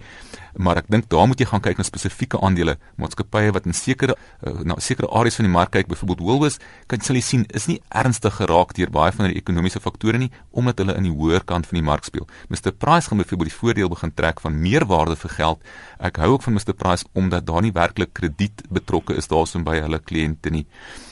Maar 0.56 0.81
ek 0.83 0.89
dink 0.92 1.09
daar 1.09 1.27
moet 1.27 1.39
jy 1.39 1.45
gaan 1.45 1.62
kyk 1.62 1.77
na 1.77 1.83
spesifieke 1.83 2.39
aandele, 2.42 2.77
maatskappye 2.95 3.51
wat 3.56 3.65
in 3.65 3.74
sekere 3.74 4.15
uh, 4.15 4.62
na 4.68 4.77
sekere 4.80 5.07
areas 5.07 5.36
van 5.39 5.48
die 5.48 5.53
mark 5.53 5.71
kyk, 5.71 5.88
byvoorbeeld 5.88 6.19
Woolworths, 6.19 6.59
kan 6.88 7.00
jy 7.00 7.21
sien 7.21 7.45
is 7.53 7.68
nie 7.68 7.80
ernstig 7.89 8.36
geraak 8.39 8.74
deur 8.77 8.92
baie 8.92 9.12
van 9.12 9.30
die 9.30 9.38
ekonomiese 9.39 9.80
faktore 9.80 10.18
nie 10.18 10.31
omdat 10.51 10.80
hulle 10.81 10.95
in 10.98 11.07
die 11.07 11.13
hoër 11.13 11.45
kant 11.48 11.68
van 11.69 11.80
die 11.80 11.86
mark 11.86 12.06
speel. 12.07 12.27
Mr 12.50 12.71
Price 12.71 13.09
gaan 13.09 13.21
byvoorbeeld 13.21 13.51
die 13.51 13.57
voordeel 13.57 13.89
begin 13.92 14.13
trek 14.15 14.42
van 14.44 14.57
meer 14.59 14.86
waarde 14.86 15.15
vir 15.15 15.36
geld. 15.38 15.63
Ek 16.00 16.19
hou 16.21 16.33
ook 16.36 16.44
van 16.44 16.57
Mr 16.57 16.74
Price 16.74 17.06
omdat 17.13 17.45
daar 17.47 17.62
nie 17.62 17.74
werklik 17.75 18.13
krediet 18.18 18.63
betrokke 18.69 19.15
is 19.15 19.30
daarsoom 19.31 19.63
by 19.68 19.80
hulle 19.81 20.00
kliënte 20.00 20.51
nie. 20.51 20.65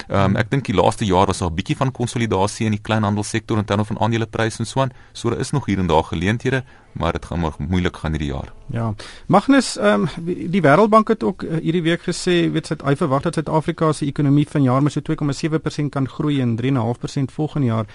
Ehm 0.08 0.36
um, 0.36 0.38
ek 0.40 0.52
dink 0.52 0.68
die 0.68 0.76
laaste 0.76 1.06
jaar 1.06 1.28
was 1.28 1.40
daar 1.44 1.52
'n 1.52 1.56
bietjie 1.56 1.78
van 1.78 1.92
konsolidasie 1.92 2.66
in 2.66 2.76
die 2.76 2.82
kleinhandelsektor 2.82 3.58
in 3.58 3.66
terme 3.66 3.86
van 3.86 4.00
aandelepryse 4.00 4.60
en 4.60 4.66
so 4.66 4.82
aan. 4.82 4.92
So 5.14 5.30
daar 5.30 5.40
is 5.40 5.52
nog 5.52 5.66
hier 5.66 5.80
en 5.80 5.88
daar 5.88 6.04
geleenthede, 6.04 6.64
maar 6.92 7.12
dit 7.12 7.26
gaan 7.26 7.40
maar 7.40 7.52
moeilik 7.58 7.98
gaan 7.98 8.12
hierdie 8.12 8.32
jaar. 8.32 8.54
Ja. 8.66 8.94
Magnus, 9.28 9.78
ehm 9.78 10.08
um, 10.18 10.26
die 10.52 10.62
Wêreldbank 10.62 11.08
het 11.08 11.24
ook 11.24 11.44
uh, 11.44 11.58
hierdie 11.62 11.82
week 11.82 12.02
gesê, 12.02 12.52
weet 12.52 12.68
jy, 12.68 12.76
hy 12.84 12.96
verwag 12.96 13.22
dat 13.22 13.34
Suid-Afrika 13.34 13.92
se 13.92 14.06
ekonomie 14.06 14.48
vanjaar 14.48 14.84
met 14.84 14.92
so 14.92 15.02
2,7% 15.02 15.90
kan 15.90 16.10
groei 16.10 16.42
en 16.42 16.58
3,5% 16.62 17.34
volgende 17.34 17.68
jaar. 17.68 17.86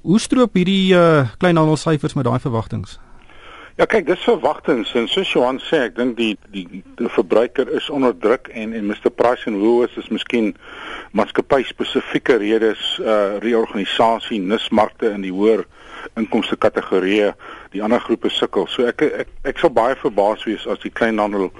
Hoe 0.00 0.20
stroop 0.20 0.54
hierdie 0.54 0.94
uh, 0.94 1.28
kleinhandelsyfers 1.38 2.14
met 2.14 2.24
daai 2.24 2.40
verwagtinge? 2.40 2.98
Ja 3.78 3.86
kyk, 3.86 4.08
dis 4.08 4.24
verwagtinge 4.26 4.88
en 4.98 5.04
soos 5.06 5.28
Johan 5.30 5.60
sê, 5.62 5.84
ek 5.86 5.92
dink 5.94 6.16
die, 6.18 6.32
die 6.50 6.80
die 6.98 7.10
verbruiker 7.14 7.68
is 7.78 7.86
onder 7.94 8.10
druk 8.10 8.48
en 8.50 8.72
en 8.74 8.88
Mr 8.90 9.12
Price 9.14 9.46
and 9.46 9.60
Woolworths 9.62 10.00
is 10.02 10.08
miskien 10.10 10.48
maatskappy 11.14 11.60
spesifieke 11.68 12.40
redes 12.42 12.82
uh 12.98 13.38
reorganisasie 13.44 14.40
nismarkte 14.42 15.12
in 15.14 15.22
die 15.22 15.30
hoër 15.30 15.62
inkomste 16.16 16.56
kategorieë 16.56 17.32
die 17.74 17.82
ander 17.84 18.00
groepe 18.00 18.30
sukkel. 18.32 18.66
So 18.68 18.86
ek 18.88 19.02
ek 19.02 19.28
ek 19.52 19.62
sal 19.62 19.72
baie 19.74 19.96
verbaas 20.00 20.44
wees 20.48 20.66
as 20.66 20.80
die 20.84 20.92
kleinhandel 20.92 21.50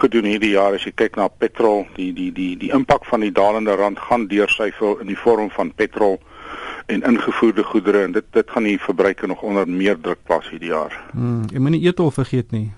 gedoen 0.00 0.28
hierdie 0.28 0.54
jaar 0.54 0.76
as 0.76 0.86
jy 0.86 0.92
kyk 0.94 1.16
na 1.16 1.28
petrol, 1.28 1.86
die 1.96 2.12
die 2.12 2.30
die 2.32 2.54
die 2.60 2.72
impak 2.76 3.04
van 3.10 3.24
die 3.24 3.32
dalende 3.32 3.76
rand 3.76 3.98
gaan 3.98 4.28
deursyfel 4.28 5.00
in 5.00 5.12
die 5.12 5.18
vorm 5.18 5.50
van 5.50 5.72
petrol 5.74 6.18
en 6.86 7.02
ingevoerde 7.02 7.64
goedere 7.66 8.04
en 8.06 8.12
dit 8.12 8.26
dit 8.32 8.50
gaan 8.50 8.68
die 8.68 8.78
verbruiker 8.78 9.28
nog 9.28 9.42
onder 9.42 9.68
meer 9.68 10.00
druk 10.00 10.22
plaas 10.24 10.50
hierdie 10.50 10.70
jaar. 10.70 10.94
Mm, 11.12 11.46
jy 11.52 11.62
moenie 11.62 11.82
eetol 11.86 12.12
vergeet 12.14 12.52
nie. 12.54 12.70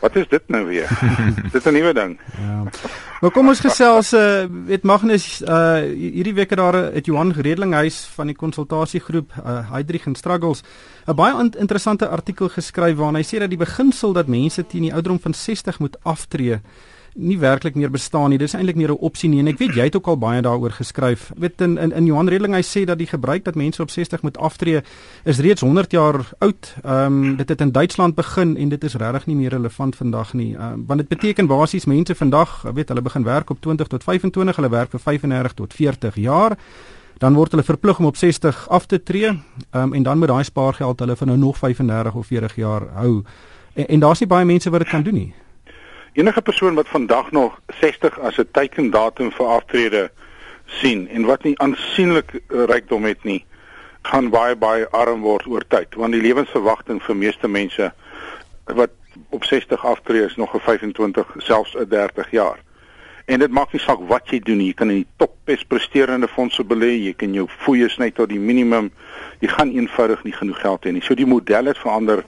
Wat 0.00 0.16
is 0.16 0.28
dit 0.28 0.42
nou 0.46 0.64
weer? 0.66 0.88
dit 1.54 1.66
'n 1.66 1.72
nuwe 1.72 1.92
ding. 1.94 2.18
Ja. 2.38 2.64
Maar 3.20 3.30
kom 3.30 3.48
ons 3.48 3.60
gesels 3.60 4.12
uh 4.12 4.44
weet 4.66 4.82
Magnus 4.82 5.40
uh 5.40 5.80
hierdie 5.86 6.34
week 6.34 6.50
het 6.50 6.58
daar 6.58 6.74
het 6.74 7.06
Johan 7.06 7.32
Redelinghuis 7.32 8.04
van 8.14 8.26
die 8.26 8.36
konsultasiegroep 8.36 9.32
uh 9.46 9.72
Hydrig 9.72 10.06
and 10.06 10.18
Struggles 10.18 10.62
'n 11.06 11.14
baie 11.14 11.50
interessante 11.58 12.08
artikel 12.08 12.48
geskryf 12.48 12.96
waarin 12.96 13.16
hy 13.16 13.24
sê 13.24 13.38
dat 13.38 13.50
die 13.50 13.58
beginsel 13.58 14.12
dat 14.12 14.26
mense 14.26 14.66
teen 14.66 14.82
die 14.82 14.92
ouderdom 14.92 15.20
van 15.20 15.34
60 15.34 15.78
moet 15.78 15.96
aftree 16.02 16.60
nie 17.14 17.38
werklik 17.38 17.74
meer 17.74 17.90
bestaan 17.90 18.30
nie. 18.30 18.38
Dis 18.38 18.54
eintlik 18.54 18.76
meer 18.76 18.90
'n 18.90 18.98
opsie 19.00 19.28
nie 19.28 19.40
en 19.40 19.48
ek 19.48 19.58
weet 19.58 19.74
jy 19.74 19.84
het 19.84 19.96
ook 19.96 20.06
al 20.06 20.18
baie 20.18 20.42
daaroor 20.42 20.70
geskryf. 20.70 21.32
Weet 21.36 21.60
in 21.60 21.78
in, 21.78 21.92
in 21.92 22.06
Johan 22.06 22.28
Redeling 22.28 22.54
hy 22.54 22.62
sê 22.62 22.84
dat 22.84 22.98
die 22.98 23.06
gebruik 23.06 23.44
dat 23.44 23.54
mense 23.54 23.82
op 23.82 23.90
60 23.90 24.22
moet 24.22 24.38
aftree 24.38 24.82
is 25.24 25.38
reeds 25.38 25.60
100 25.60 25.90
jaar 25.90 26.26
oud. 26.38 26.74
Ehm 26.84 27.06
um, 27.06 27.36
dit 27.36 27.48
het 27.48 27.60
in 27.60 27.72
Duitsland 27.72 28.14
begin 28.14 28.56
en 28.56 28.68
dit 28.68 28.84
is 28.84 28.94
regtig 28.94 29.26
nie 29.26 29.36
meer 29.36 29.50
relevant 29.50 29.96
vandag 29.96 30.32
nie. 30.32 30.54
Ehm 30.54 30.72
um, 30.72 30.84
want 30.86 31.00
dit 31.00 31.08
beteken 31.08 31.46
basies 31.46 31.84
mense 31.84 32.14
vandag, 32.14 32.62
weet 32.74 32.88
hulle 32.88 33.02
begin 33.02 33.24
werk 33.24 33.50
op 33.50 33.60
20 33.60 33.86
tot 33.86 34.04
25, 34.04 34.56
hulle 34.56 34.70
werk 34.70 34.90
vir 34.90 35.00
35 35.00 35.52
tot 35.52 35.74
40 35.74 36.14
jaar. 36.14 36.56
Dan 37.18 37.34
word 37.34 37.50
hulle 37.50 37.62
verplig 37.62 37.98
om 37.98 38.06
op 38.06 38.16
60 38.16 38.68
af 38.68 38.86
te 38.86 39.02
tree. 39.02 39.28
Um, 39.70 39.92
en 39.94 40.02
dan 40.02 40.18
moet 40.18 40.28
daai 40.28 40.44
spaargeld 40.44 41.00
hulle 41.00 41.16
vir 41.16 41.26
nou 41.26 41.38
nog 41.38 41.58
35 41.58 42.14
of 42.14 42.26
40 42.26 42.56
jaar 42.56 42.82
hou. 42.94 43.22
En, 43.74 43.86
en 43.86 44.00
daar's 44.00 44.20
nie 44.20 44.28
baie 44.28 44.44
mense 44.44 44.70
wat 44.70 44.80
dit 44.80 44.88
kan 44.88 45.02
doen 45.02 45.14
nie. 45.14 45.34
Enige 46.12 46.42
persoon 46.42 46.74
wat 46.74 46.88
vandag 46.88 47.30
nog 47.30 47.60
60 47.66 48.18
as 48.20 48.36
'n 48.36 48.48
teikendatum 48.50 49.32
vir 49.32 49.46
aftrede 49.46 50.10
sien 50.66 51.08
en 51.08 51.24
wat 51.24 51.42
nie 51.42 51.58
aansienlik 51.58 52.34
eh, 52.34 52.40
rykdom 52.64 53.04
het 53.04 53.24
nie, 53.24 53.44
gaan 54.02 54.28
baie 54.30 54.56
baie 54.56 54.88
arm 54.88 55.20
word 55.20 55.46
oor 55.46 55.64
tyd, 55.68 55.94
want 55.94 56.12
die 56.12 56.20
lewensverwagting 56.20 57.02
vir 57.02 57.16
meeste 57.16 57.48
mense 57.48 57.92
wat 58.64 58.90
op 59.28 59.44
60 59.44 59.84
aftree 59.84 60.24
is 60.24 60.36
nog 60.36 60.54
'n 60.54 60.60
25 60.60 61.34
selfs 61.38 61.76
'n 61.76 61.88
30 61.88 62.30
jaar. 62.30 62.58
En 63.24 63.38
dit 63.38 63.50
maak 63.50 63.72
nie 63.72 63.80
saak 63.80 63.98
wat 64.08 64.30
jy 64.30 64.38
doen 64.38 64.56
nie, 64.56 64.66
jy 64.66 64.74
kan 64.74 64.90
in 64.90 64.96
die 64.96 65.12
top 65.16 65.34
bes 65.44 65.64
presterende 65.64 66.28
fondse 66.28 66.64
belê, 66.64 66.92
jy 67.04 67.12
kan 67.12 67.34
jou 67.34 67.48
fooie 67.48 67.88
sny 67.88 68.10
tot 68.10 68.28
die 68.28 68.40
minimum. 68.40 68.90
Jy 69.40 69.48
gaan 69.48 69.70
eenvoudig 69.70 70.24
nie 70.24 70.32
genoeg 70.32 70.60
geld 70.60 70.84
hê 70.84 70.92
nie. 70.92 71.02
So 71.02 71.14
die 71.14 71.26
model 71.26 71.64
het 71.64 71.78
verander 71.78 72.24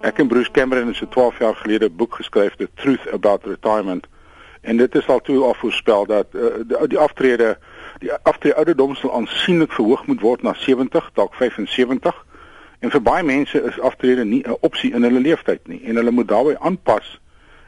Ek 0.00 0.18
en 0.18 0.28
Bruce 0.28 0.50
Cameron 0.50 0.86
het 0.86 0.96
so 0.96 1.08
12 1.08 1.38
jaar 1.38 1.54
gelede 1.56 1.88
'n 1.88 1.96
boek 1.96 2.14
geskryf, 2.14 2.54
The 2.56 2.68
Truth 2.74 3.10
About 3.12 3.44
Retirement. 3.44 4.06
En 4.60 4.76
dit 4.76 4.94
is 4.94 5.08
al 5.08 5.20
toe 5.20 5.42
al 5.42 5.54
voorspel 5.54 6.06
dat 6.06 6.26
uh, 6.32 6.42
die, 6.66 6.88
die 6.88 6.98
aftrede 6.98 7.58
die 7.98 8.12
aftrede 8.12 8.56
ouderdom 8.56 8.94
sal 8.94 9.14
aansienlik 9.14 9.72
verhoog 9.72 10.06
moet 10.06 10.20
word 10.20 10.42
na 10.42 10.54
70, 10.54 11.10
dalk 11.14 11.34
75. 11.34 12.26
En 12.78 12.90
vir 12.90 13.02
baie 13.02 13.22
mense 13.22 13.62
is 13.62 13.80
aftrede 13.80 14.24
nie 14.24 14.42
'n 14.46 14.56
opsie 14.60 14.92
in 14.92 15.02
hulle 15.02 15.20
lewenstyd 15.20 15.66
nie 15.66 15.82
en 15.84 15.96
hulle 15.96 16.10
moet 16.10 16.28
daarbey 16.28 16.56
aanpas 16.58 17.20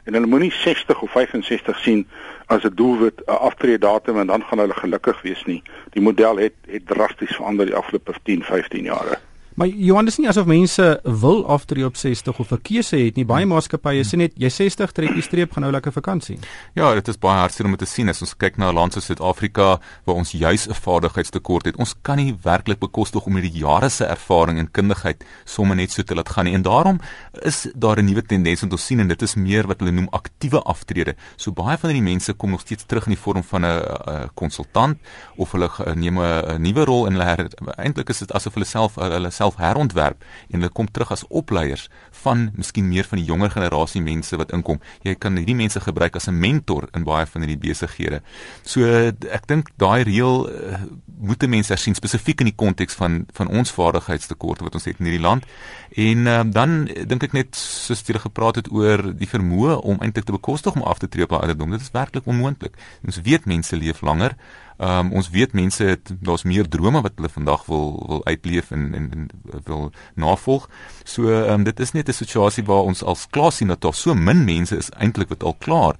en 0.03 0.13
hulle 0.13 0.27
moenie 0.27 0.51
60 0.51 1.01
of 1.01 1.11
65 1.11 1.79
sien 1.79 2.07
as 2.45 2.63
'n 2.63 2.75
doelwit 2.75 3.21
'n 3.25 3.31
aftrede 3.31 3.77
datum 3.77 4.19
en 4.19 4.27
dan 4.27 4.43
gaan 4.43 4.59
hulle 4.59 4.73
gelukkig 4.73 5.21
wees 5.21 5.43
nie. 5.45 5.63
Die 5.89 6.01
model 6.01 6.37
het 6.37 6.55
het 6.67 6.87
drasties 6.87 7.35
verander 7.35 7.65
die 7.65 7.75
afgelope 7.75 8.13
10, 8.23 8.43
15 8.43 8.83
jare. 8.83 9.19
Maar 9.61 9.69
Johan, 9.69 10.07
dis 10.09 10.15
nie 10.17 10.25
asof 10.25 10.47
mense 10.49 10.85
wil 11.21 11.43
aftree 11.53 11.85
op 11.85 11.95
60 11.95 12.39
of 12.41 12.51
'n 12.51 12.61
keuse 12.61 12.97
het 12.97 13.15
nie. 13.15 13.25
Baie 13.25 13.45
maatskappye 13.45 14.03
sê 14.03 14.17
net 14.17 14.31
jy 14.35 14.49
60 14.49 14.91
trek 14.91 15.13
die 15.13 15.21
streep 15.21 15.51
gaan 15.51 15.61
nou 15.61 15.71
lekker 15.71 15.91
vakansie. 15.91 16.39
Ja, 16.73 16.93
dit 16.93 17.07
is 17.07 17.17
baie 17.17 17.37
hartseer 17.39 17.65
om 17.65 17.75
te 17.77 17.85
sien 17.85 18.09
as 18.09 18.21
ons 18.21 18.33
kyk 18.37 18.57
na 18.57 18.71
'n 18.71 18.75
land 18.75 18.93
soos 18.93 19.05
Suid-Afrika 19.05 19.79
waar 20.05 20.15
ons 20.15 20.31
juis 20.31 20.67
'n 20.67 20.73
vaardigheidstekort 20.73 21.65
het. 21.65 21.75
Ons 21.77 21.93
kan 22.01 22.17
nie 22.17 22.35
werklik 22.43 22.79
bekostig 22.79 23.25
om 23.25 23.35
hierdie 23.35 23.59
jare 23.59 23.89
se 23.89 24.05
ervaring 24.05 24.57
en 24.57 24.71
kundigheid 24.71 25.23
sommer 25.45 25.75
net 25.75 25.91
so 25.91 26.01
te 26.01 26.15
laat 26.15 26.29
gaan 26.29 26.45
nie. 26.45 26.53
En 26.53 26.61
daarom 26.61 26.99
is 27.43 27.67
daar 27.75 27.97
'n 27.97 28.05
nuwe 28.05 28.21
tendens 28.21 28.61
wat 28.61 28.71
ons 28.71 28.85
sien 28.85 28.99
en 28.99 29.07
dit 29.07 29.21
is 29.21 29.35
meer 29.35 29.67
wat 29.67 29.79
hulle 29.79 29.91
noem 29.91 30.07
aktiewe 30.09 30.63
aftrede. 30.63 31.15
So 31.35 31.51
baie 31.51 31.77
van 31.77 31.89
hierdie 31.89 32.09
mense 32.11 32.33
kom 32.33 32.49
nog 32.49 32.61
steeds 32.61 32.85
terug 32.85 33.05
in 33.05 33.13
die 33.13 33.21
vorm 33.21 33.43
van 33.43 33.65
'n 33.65 34.29
konsultant 34.33 34.97
of 35.35 35.51
hulle 35.51 35.69
neem 35.95 36.17
'n 36.19 36.61
nuwe 36.61 36.85
rol 36.85 37.05
in 37.05 37.13
hulle 37.13 37.49
eintlik 37.77 38.09
is 38.09 38.19
dit 38.19 38.33
asof 38.33 38.53
hulle 38.53 38.65
self 38.65 38.95
hulle 38.95 39.29
self 39.29 39.50
herontwerp 39.57 40.23
en 40.49 40.59
hulle 40.59 40.69
kom 40.69 40.91
terug 40.91 41.11
as 41.11 41.25
opleiers 41.27 41.89
van 42.23 42.49
miskien 42.55 42.87
meer 42.89 43.07
van 43.09 43.19
die 43.21 43.27
jonger 43.27 43.51
generasie 43.53 44.01
mense 44.01 44.37
wat 44.37 44.53
inkom. 44.55 44.79
Jy 45.03 45.15
kan 45.15 45.37
hierdie 45.39 45.57
mense 45.57 45.79
gebruik 45.81 46.15
as 46.15 46.27
'n 46.27 46.39
mentor 46.39 46.89
in 46.93 47.03
baie 47.03 47.25
van 47.25 47.41
hierdie 47.41 47.59
besighede. 47.69 48.21
So 48.63 48.85
ek 48.85 49.47
dink 49.47 49.71
daai 49.77 50.03
reël 50.03 50.49
uh, 50.49 50.81
moet 51.21 51.47
mense 51.47 51.75
sien 51.75 51.95
spesifiek 51.95 52.39
in 52.41 52.49
die 52.49 52.55
konteks 52.55 52.93
van 52.93 53.25
van 53.33 53.47
ons 53.47 53.71
vaardigheidstekorte 53.71 54.63
wat 54.63 54.75
ons 54.75 54.85
het 54.85 54.99
in 54.99 55.05
hierdie 55.05 55.27
land. 55.27 55.45
En 55.95 56.27
uh, 56.27 56.41
dan 56.45 56.85
dink 56.85 57.23
ek 57.23 57.33
net 57.33 57.55
soos 57.55 58.03
jy 58.07 58.19
gepraat 58.19 58.55
het 58.55 58.71
oor 58.71 59.13
die 59.13 59.27
vermoë 59.27 59.81
om 59.83 60.01
eintlik 60.01 60.25
te 60.25 60.31
bekostig 60.31 60.75
om 60.75 60.83
af 60.83 60.99
te 60.99 61.07
tree 61.07 61.23
op 61.23 61.31
ouderdom. 61.31 61.71
Dit 61.71 61.81
is 61.81 61.91
werklik 61.91 62.25
onmoontlik. 62.25 62.77
Ons 63.05 63.21
weet 63.21 63.45
mense 63.45 63.75
leef 63.75 64.01
langer. 64.01 64.35
Ehm 64.81 65.05
um, 65.05 65.11
ons 65.19 65.29
weet 65.29 65.53
mense 65.53 65.83
het 65.83 66.09
daar's 66.25 66.43
meer 66.43 66.67
drome 66.67 67.01
wat 67.05 67.13
hulle 67.15 67.29
vandag 67.29 67.65
wil 67.65 68.05
wil 68.07 68.25
uitleef 68.25 68.71
en 68.71 68.93
en, 68.97 69.09
en 69.11 69.27
wil 69.63 69.91
navolg. 70.15 70.69
So 71.03 71.29
ehm 71.29 71.59
um, 71.59 71.63
dit 71.63 71.79
is 71.79 71.91
net 71.91 72.09
'n 72.11 72.23
situasie 72.23 72.63
waar 72.63 72.83
ons 72.83 73.03
als 73.03 73.27
klaar 73.29 73.51
sien 73.51 73.67
dat 73.67 73.81
daar 73.81 73.93
so 73.93 74.13
min 74.13 74.43
mense 74.43 74.77
is 74.77 74.89
eintlik 74.89 75.29
wat 75.29 75.43
al 75.43 75.55
klaar 75.59 75.95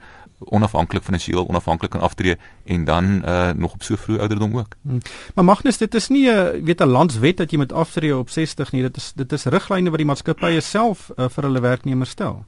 onafhanklik 0.49 1.03
finansiëel 1.03 1.47
onafhanklik 1.47 1.91
kan 1.91 2.01
aftree 2.01 2.37
en 2.65 2.83
dan 2.83 3.21
uh 3.25 3.49
nog 3.51 3.73
op 3.73 3.83
so 3.83 3.95
vroeg 3.95 4.19
ouderdom 4.19 4.57
ook. 4.57 4.75
Hmm. 4.81 5.01
Maar 5.35 5.45
Magnus, 5.45 5.77
dit 5.77 5.95
is 5.95 6.07
nie 6.07 6.29
'n 6.29 6.63
weet 6.63 6.81
'n 6.81 6.87
landswet 6.87 7.37
dat 7.37 7.51
jy 7.51 7.57
moet 7.57 7.73
aftree 7.73 8.17
op 8.17 8.29
60 8.29 8.71
nie. 8.71 8.81
Dit 8.81 8.97
is 8.97 9.11
dit 9.15 9.31
is 9.31 9.45
riglyne 9.45 9.89
wat 9.89 9.97
die 9.97 10.07
maatskappye 10.07 10.59
self 10.59 11.11
uh, 11.17 11.29
vir 11.29 11.43
hulle 11.43 11.59
werknemers 11.59 12.09
stel. 12.09 12.45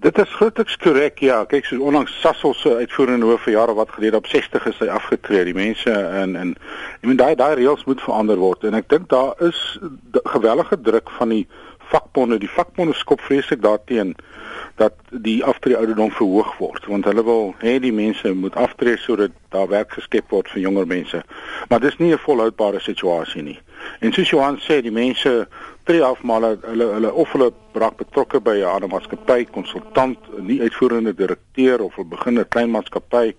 Dit 0.00 0.18
is 0.18 0.34
grootliks 0.34 0.76
korrek. 0.76 1.18
Ja, 1.18 1.44
kyk, 1.44 1.64
so 1.64 1.76
onlangs 1.84 2.20
Sasol 2.20 2.54
se 2.54 2.76
uitvoerende 2.76 3.26
hoof 3.26 3.42
vir 3.42 3.52
jare 3.52 3.74
wat 3.74 3.90
gelede 3.90 4.16
op 4.16 4.26
60 4.26 4.66
is 4.66 4.78
hy 4.78 4.86
afgetree. 4.86 5.44
Die 5.44 5.54
mense 5.54 5.90
in 6.22 6.36
in 6.36 6.54
ek 7.00 7.08
meen 7.08 7.16
daai 7.16 7.34
daai 7.34 7.54
reëls 7.54 7.84
moet 7.84 8.00
verander 8.00 8.36
word 8.36 8.64
en 8.64 8.74
ek 8.74 8.88
dink 8.88 9.08
daar 9.08 9.34
is 9.44 9.78
gewellige 10.24 10.80
druk 10.80 11.10
van 11.18 11.28
die 11.28 11.46
vakbonde. 11.92 12.38
Die 12.38 12.50
vakbonde 12.50 12.94
skop 12.94 13.20
vreeslik 13.20 13.62
daarteen 13.62 14.14
dat 14.80 14.94
die 15.10 15.44
aftree 15.44 15.76
ouderdom 15.76 16.10
verhoog 16.10 16.52
word 16.58 16.86
want 16.88 17.04
hulle 17.04 17.24
wil 17.26 17.50
hê 17.60 17.76
die 17.82 17.92
mense 17.92 18.32
moet 18.34 18.56
aftree 18.56 18.96
sodat 18.96 19.34
daar 19.54 19.68
werk 19.68 19.92
geskep 19.98 20.30
word 20.32 20.48
vir 20.54 20.62
jonger 20.62 20.86
mense. 20.86 21.22
Maar 21.68 21.80
dis 21.80 21.98
nie 21.98 22.12
'n 22.12 22.24
volhoubare 22.26 22.80
situasie 22.80 23.42
nie. 23.42 23.58
En 24.00 24.12
soos 24.12 24.30
Johan 24.30 24.58
sê, 24.58 24.80
die 24.82 24.92
mense 24.92 25.48
tree 25.84 26.02
af 26.02 26.22
maar 26.22 26.40
hulle 26.40 26.86
hulle 26.94 27.12
of 27.12 27.32
hulle 27.32 27.52
raak 27.72 27.96
betrokke 27.96 28.40
by 28.40 28.56
'n 28.60 28.64
ander 28.64 28.88
maatskappy, 28.88 29.44
konsultant, 29.50 30.18
nie 30.38 30.60
uitvoerende 30.60 31.14
direkteur 31.14 31.80
of 31.80 31.98
'n 31.98 32.08
beginner 32.08 32.44
klein 32.44 32.70
maatskappy 32.70 33.34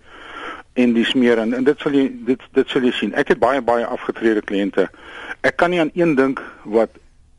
en 0.73 0.93
dis 0.93 1.13
meer 1.13 1.37
en, 1.37 1.53
en 1.53 1.63
dit 1.63 1.79
sal 1.79 1.91
jy 1.91 2.07
dit 2.25 2.41
dit 2.53 2.69
sal 2.69 2.81
jy 2.81 2.91
sien. 2.91 3.13
Ek 3.13 3.27
het 3.27 3.39
baie 3.39 3.61
baie 3.61 3.85
afgetrede 3.85 4.41
kliënte. 4.41 4.89
Ek 5.41 5.57
kan 5.57 5.69
nie 5.69 5.79
aan 5.79 5.91
een 5.93 6.15
dink 6.15 6.41
wat 6.63 6.89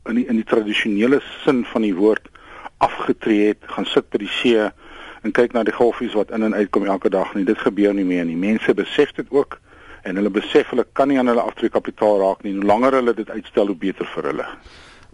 in 0.09 0.19
die 0.19 0.25
in 0.27 0.39
die 0.39 0.47
tradisionele 0.47 1.21
sin 1.43 1.63
van 1.65 1.85
die 1.85 1.95
woord 1.95 2.29
afgetree 2.83 3.47
het, 3.47 3.61
gaan 3.75 3.85
sit 3.87 4.09
by 4.11 4.19
die 4.23 4.31
see 4.41 4.69
en 5.23 5.31
kyk 5.31 5.53
na 5.55 5.63
die 5.63 5.75
golfies 5.75 6.15
wat 6.17 6.33
in 6.35 6.43
en 6.43 6.55
uit 6.55 6.71
kom 6.75 6.85
elke 6.85 7.09
dag 7.09 7.31
nie. 7.35 7.45
Dit 7.47 7.61
gebeur 7.63 7.93
nie 7.95 8.07
meer 8.07 8.25
nie. 8.27 8.35
Mense 8.35 8.73
besef 8.75 9.13
dit 9.15 9.29
ook 9.31 9.59
en 10.03 10.19
hulle 10.19 10.31
besef 10.35 10.73
hulle 10.73 10.85
kan 10.93 11.07
nie 11.07 11.19
aan 11.19 11.31
hulle 11.31 11.43
aftreekapitaal 11.43 12.19
raak 12.19 12.43
nie. 12.43 12.55
Hoe 12.57 12.67
langer 12.67 12.99
hulle 12.99 13.13
dit 13.15 13.29
uitstel, 13.29 13.71
hoe 13.71 13.79
beter 13.79 14.09
vir 14.15 14.31
hulle. 14.31 14.47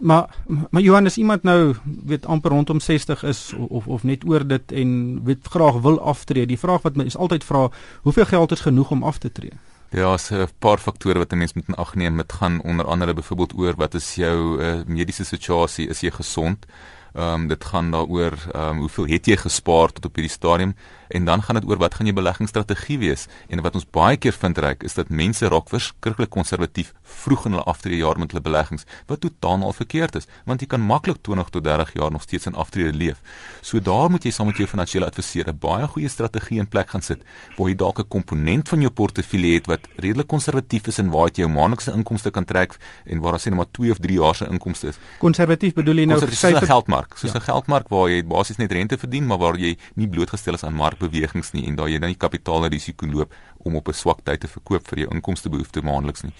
Maar 0.00 0.34
maar 0.70 0.82
Johannes 0.82 1.16
iemand 1.16 1.42
nou 1.42 1.74
weet 2.06 2.26
amper 2.26 2.50
rondom 2.50 2.80
60 2.80 3.22
is 3.22 3.52
of 3.68 3.86
of 3.86 4.02
net 4.02 4.24
oor 4.26 4.46
dit 4.46 4.72
en 4.72 5.20
weet 5.24 5.46
graag 5.46 5.80
wil 5.80 6.00
aftree. 6.00 6.46
Die 6.46 6.58
vraag 6.58 6.82
wat 6.82 6.96
mense 6.96 7.18
altyd 7.18 7.44
vra, 7.44 7.68
hoeveel 8.02 8.24
geld 8.24 8.52
is 8.52 8.60
genoeg 8.60 8.90
om 8.90 9.02
af 9.02 9.18
te 9.18 9.32
tree? 9.32 9.52
Ja, 9.92 10.00
daar's 10.00 10.30
'n 10.30 10.48
paar 10.58 10.78
faktore 10.78 11.18
wat 11.18 11.32
'n 11.32 11.38
mens 11.38 11.52
moet 11.52 11.68
in 11.68 11.74
ag 11.74 11.94
neem. 11.94 12.16
Dit 12.16 12.32
gaan 12.32 12.62
onder 12.62 12.86
andere 12.86 13.14
byvoorbeeld 13.14 13.54
oor 13.54 13.74
wat 13.76 13.94
is 13.94 14.14
jou 14.14 14.62
uh, 14.62 14.80
mediese 14.86 15.24
situasie? 15.24 15.88
Is 15.88 16.00
jy 16.00 16.10
gesond? 16.10 16.66
Ehm 17.14 17.42
um, 17.42 17.48
dit 17.48 17.64
gaan 17.64 17.90
daaroor 17.90 18.32
ehm 18.52 18.68
um, 18.68 18.78
hoeveel 18.78 19.06
het 19.06 19.26
jy 19.26 19.36
gespaar 19.36 19.92
tot 19.92 20.04
op 20.04 20.14
hierdie 20.14 20.32
stadium 20.32 20.74
en 21.08 21.24
dan 21.24 21.42
gaan 21.42 21.54
dit 21.58 21.66
oor 21.68 21.76
wat 21.76 21.94
gaan 21.94 22.06
jou 22.06 22.14
beleggingsstrategie 22.14 22.98
wees 22.98 23.26
en 23.48 23.62
wat 23.62 23.74
ons 23.74 23.86
baie 23.90 24.16
keer 24.16 24.32
vind 24.32 24.58
reik 24.58 24.84
is 24.86 24.94
dat 24.94 25.08
mense 25.08 25.48
raak 25.48 25.68
verskriklik 25.68 26.30
konservatief 26.30 26.92
vroeg 27.02 27.46
in 27.48 27.56
hulle 27.56 27.64
aftrede 27.72 27.98
jaar 27.98 28.18
met 28.18 28.30
hulle 28.30 28.42
beleggings 28.44 28.86
wat 29.10 29.20
totaal 29.24 29.64
al 29.66 29.74
verkeerd 29.74 30.20
is 30.20 30.28
want 30.46 30.62
jy 30.62 30.68
kan 30.70 30.84
maklik 30.86 31.18
20 31.26 31.50
tot 31.56 31.64
30 31.64 31.92
jaar 31.98 32.12
nog 32.14 32.22
steeds 32.22 32.46
in 32.46 32.54
aftrede 32.54 32.92
leef. 32.92 33.18
So 33.60 33.80
daar 33.80 34.10
moet 34.10 34.24
jy 34.24 34.30
saam 34.30 34.46
met 34.46 34.60
jou 34.62 34.68
finansiële 34.70 35.06
adviseur 35.06 35.50
'n 35.50 35.58
baie 35.58 35.86
goeie 35.86 36.08
strategie 36.08 36.60
in 36.60 36.68
plek 36.68 36.90
gaan 36.90 37.02
sit 37.02 37.24
waar 37.56 37.68
jy 37.68 37.74
dalk 37.74 37.98
'n 37.98 38.08
komponent 38.08 38.68
van 38.68 38.80
jou 38.80 38.90
portefeulje 38.90 39.54
het 39.54 39.66
wat 39.66 39.80
redelik 39.96 40.28
konservatief 40.28 40.86
is 40.86 40.98
en 40.98 41.10
waar 41.10 41.28
jy 41.28 41.42
jou 41.42 41.48
maandelikse 41.48 41.92
inkomste 41.92 42.30
kan 42.30 42.44
trek 42.44 42.78
en 43.06 43.20
waar 43.20 43.32
daar 43.32 43.40
sê 43.40 43.50
net 43.50 43.56
maar 43.56 43.70
2 43.72 43.90
of 43.90 43.98
3 43.98 44.18
jaar 44.20 44.34
se 44.34 44.46
inkomste 44.46 44.88
is. 44.88 44.98
Konservatief 45.18 45.74
bedoel 45.74 45.96
jy 45.96 46.04
nou 46.04 46.20
soos 46.20 46.44
'n 46.44 46.66
geldmark, 47.00 47.18
soos 47.18 47.32
'n 47.32 47.38
ja. 47.38 47.44
geldmark 47.44 47.88
waar 47.88 48.08
jy 48.08 48.22
basies 48.24 48.56
net 48.58 48.72
rente 48.72 48.98
verdien 48.98 49.26
maar 49.26 49.38
waar 49.38 49.56
jy 49.56 49.76
nie 49.94 50.08
blootgestel 50.08 50.54
is 50.54 50.64
aan 50.64 50.74
mark 50.74 50.98
bewegings 50.98 51.52
nie 51.52 51.66
en 51.66 51.76
daar 51.76 51.88
jy 51.88 51.98
dan 51.98 52.08
nie 52.08 52.16
kapitaalrisiko 52.16 53.06
loop 53.06 53.34
om 53.58 53.76
op 53.76 53.88
'n 53.88 53.92
swak 53.92 54.20
tyd 54.24 54.40
te 54.40 54.48
verkoop 54.48 54.88
vir 54.88 54.98
jou 54.98 55.14
inkomstebehoeftes 55.14 55.82
maandeliks 55.82 56.22
nie. 56.22 56.32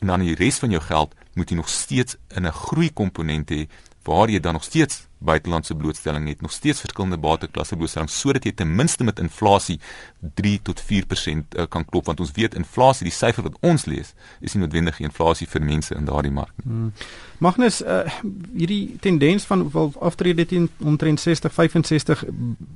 En 0.00 0.06
dan 0.06 0.20
die 0.20 0.34
res 0.34 0.58
van 0.58 0.70
jou 0.70 0.80
geld 0.80 1.14
moet 1.34 1.50
jy 1.50 1.56
nog 1.56 1.68
steeds 1.68 2.16
in 2.36 2.46
'n 2.46 2.52
groei 2.52 2.90
komponent 2.92 3.50
hê 3.50 3.68
waar 4.04 4.28
jy 4.28 4.40
dan 4.40 4.52
nog 4.52 4.64
steeds 4.64 5.07
buitelandse 5.18 5.74
blootstelling 5.74 6.28
het, 6.28 6.40
nog 6.40 6.52
steeds 6.52 6.80
verskillende 6.80 7.18
bateklasse 7.18 7.76
blootstelling 7.76 8.10
sodat 8.10 8.44
jy 8.44 8.52
ten 8.52 8.74
minste 8.74 9.04
met 9.04 9.18
inflasie 9.18 9.78
3 10.34 10.60
tot 10.62 10.82
4% 10.82 11.56
uh, 11.58 11.66
kan 11.68 11.84
klop 11.84 12.06
want 12.06 12.20
ons 12.20 12.32
weet 12.34 12.54
inflasie 12.58 13.08
die 13.08 13.14
syfer 13.14 13.46
wat 13.46 13.58
ons 13.60 13.86
lees 13.90 14.14
is 14.40 14.54
nie 14.54 14.64
noodwendig 14.64 15.00
inflasie 15.00 15.48
vir 15.50 15.64
mense 15.64 15.94
in 15.94 16.08
daardie 16.08 16.32
mark 16.34 16.54
nie. 16.62 16.66
Hmm. 16.68 16.92
Magnus 17.38 17.80
uh, 17.82 18.02
hierdie 18.56 18.98
tendens 19.00 19.44
van 19.46 19.68
aftrede 20.02 20.46
teen 20.46 20.68
omtrent 20.82 21.20
60 21.22 21.52
65 21.54 22.24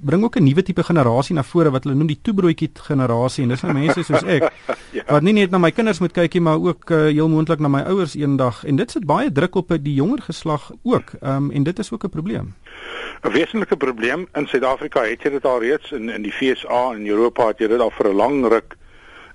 bring 0.07 0.25
ook 0.25 0.37
'n 0.39 0.45
nuwe 0.45 0.63
tipe 0.63 0.83
generasie 0.83 1.35
na 1.35 1.43
vore 1.43 1.71
wat 1.71 1.85
hulle 1.85 1.97
noem 1.97 2.07
die 2.07 2.21
toebroodjie 2.23 2.71
generasie 2.75 3.43
en 3.43 3.49
dis 3.49 3.63
nou 3.63 3.73
mense 3.73 4.03
soos 4.03 4.23
ek 4.23 4.53
ja. 4.99 5.03
wat 5.09 5.23
nie 5.23 5.33
net 5.33 5.51
na 5.51 5.59
my 5.59 5.71
kinders 5.71 5.99
moet 5.99 6.13
kyk 6.13 6.35
nie 6.35 6.43
maar 6.43 6.59
ook 6.59 6.91
uh, 6.91 7.11
heel 7.11 7.29
moontlik 7.29 7.59
na 7.59 7.69
my 7.69 7.83
ouers 7.91 8.15
eendag 8.15 8.65
en 8.65 8.77
dit 8.77 8.91
sit 8.91 9.07
baie 9.07 9.33
druk 9.33 9.55
op 9.55 9.75
die 9.83 9.95
jonger 9.95 10.23
geslag 10.23 10.71
ook 10.83 11.15
um, 11.23 11.51
en 11.51 11.63
dit 11.63 11.79
is 11.79 11.93
ook 11.93 12.05
'n 12.05 12.09
probleem. 12.09 12.32
'n 12.41 13.33
Wesenlike 13.33 13.77
probleem 13.77 14.27
in 14.35 14.47
Suid-Afrika 14.47 15.05
het 15.05 15.23
jy 15.23 15.31
dit 15.31 15.45
al 15.45 15.61
reeds 15.61 15.93
in 15.93 16.09
in 16.11 16.23
die 16.23 16.33
FSA 16.33 16.93
en 16.95 17.07
Europa 17.07 17.47
het 17.47 17.59
jy 17.59 17.69
dit 17.69 17.81
al 17.81 17.91
vir 17.91 18.09
'n 18.09 18.17
lang 18.17 18.47
ruk 18.47 18.77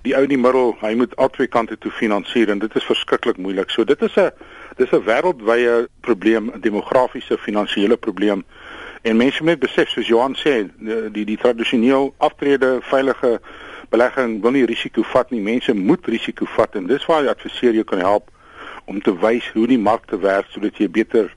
die 0.08 0.16
ou 0.16 0.24
in 0.24 0.32
die 0.32 0.40
middel 0.40 0.76
hy 0.82 0.94
moet 1.00 1.16
albei 1.22 1.48
kante 1.52 1.78
toe 1.78 1.92
finansier 1.92 2.52
en 2.54 2.62
dit 2.64 2.76
is 2.76 2.88
verskriklik 2.88 3.40
moeilik. 3.42 3.72
So 3.74 3.84
dit 3.84 4.02
is 4.02 4.16
'n 4.16 4.32
dis 4.78 4.92
'n 4.92 5.04
wêreldwye 5.04 5.88
probleem, 6.02 6.52
'n 6.54 6.62
demografiese 6.62 7.38
finansiële 7.38 7.98
probleem. 7.98 8.44
En 9.02 9.18
mense 9.18 9.44
moet 9.44 9.60
besef 9.60 9.90
soos 9.90 10.08
Johan 10.08 10.36
sê, 10.36 10.70
die 10.80 11.12
die, 11.12 11.26
die 11.26 11.38
tradisioneel 11.38 12.14
aftrede 12.18 12.80
veilige 12.82 13.40
belegging 13.90 14.42
wil 14.42 14.52
nie 14.52 14.66
risiko 14.66 15.02
vat 15.04 15.32
nie. 15.32 15.42
Mense 15.42 15.74
moet 15.74 16.06
risiko 16.06 16.46
vat 16.46 16.76
en 16.76 16.88
dis 16.88 17.06
waar 17.06 17.22
die 17.22 17.30
adviseur 17.30 17.74
jou 17.74 17.84
kan 17.84 18.00
help 18.00 18.30
om 18.86 19.02
te 19.02 19.20
wys 19.20 19.52
hoe 19.54 19.68
die 19.68 19.80
markte 19.80 20.20
werk 20.20 20.46
sodat 20.50 20.78
jy 20.78 20.90
beter 20.90 21.36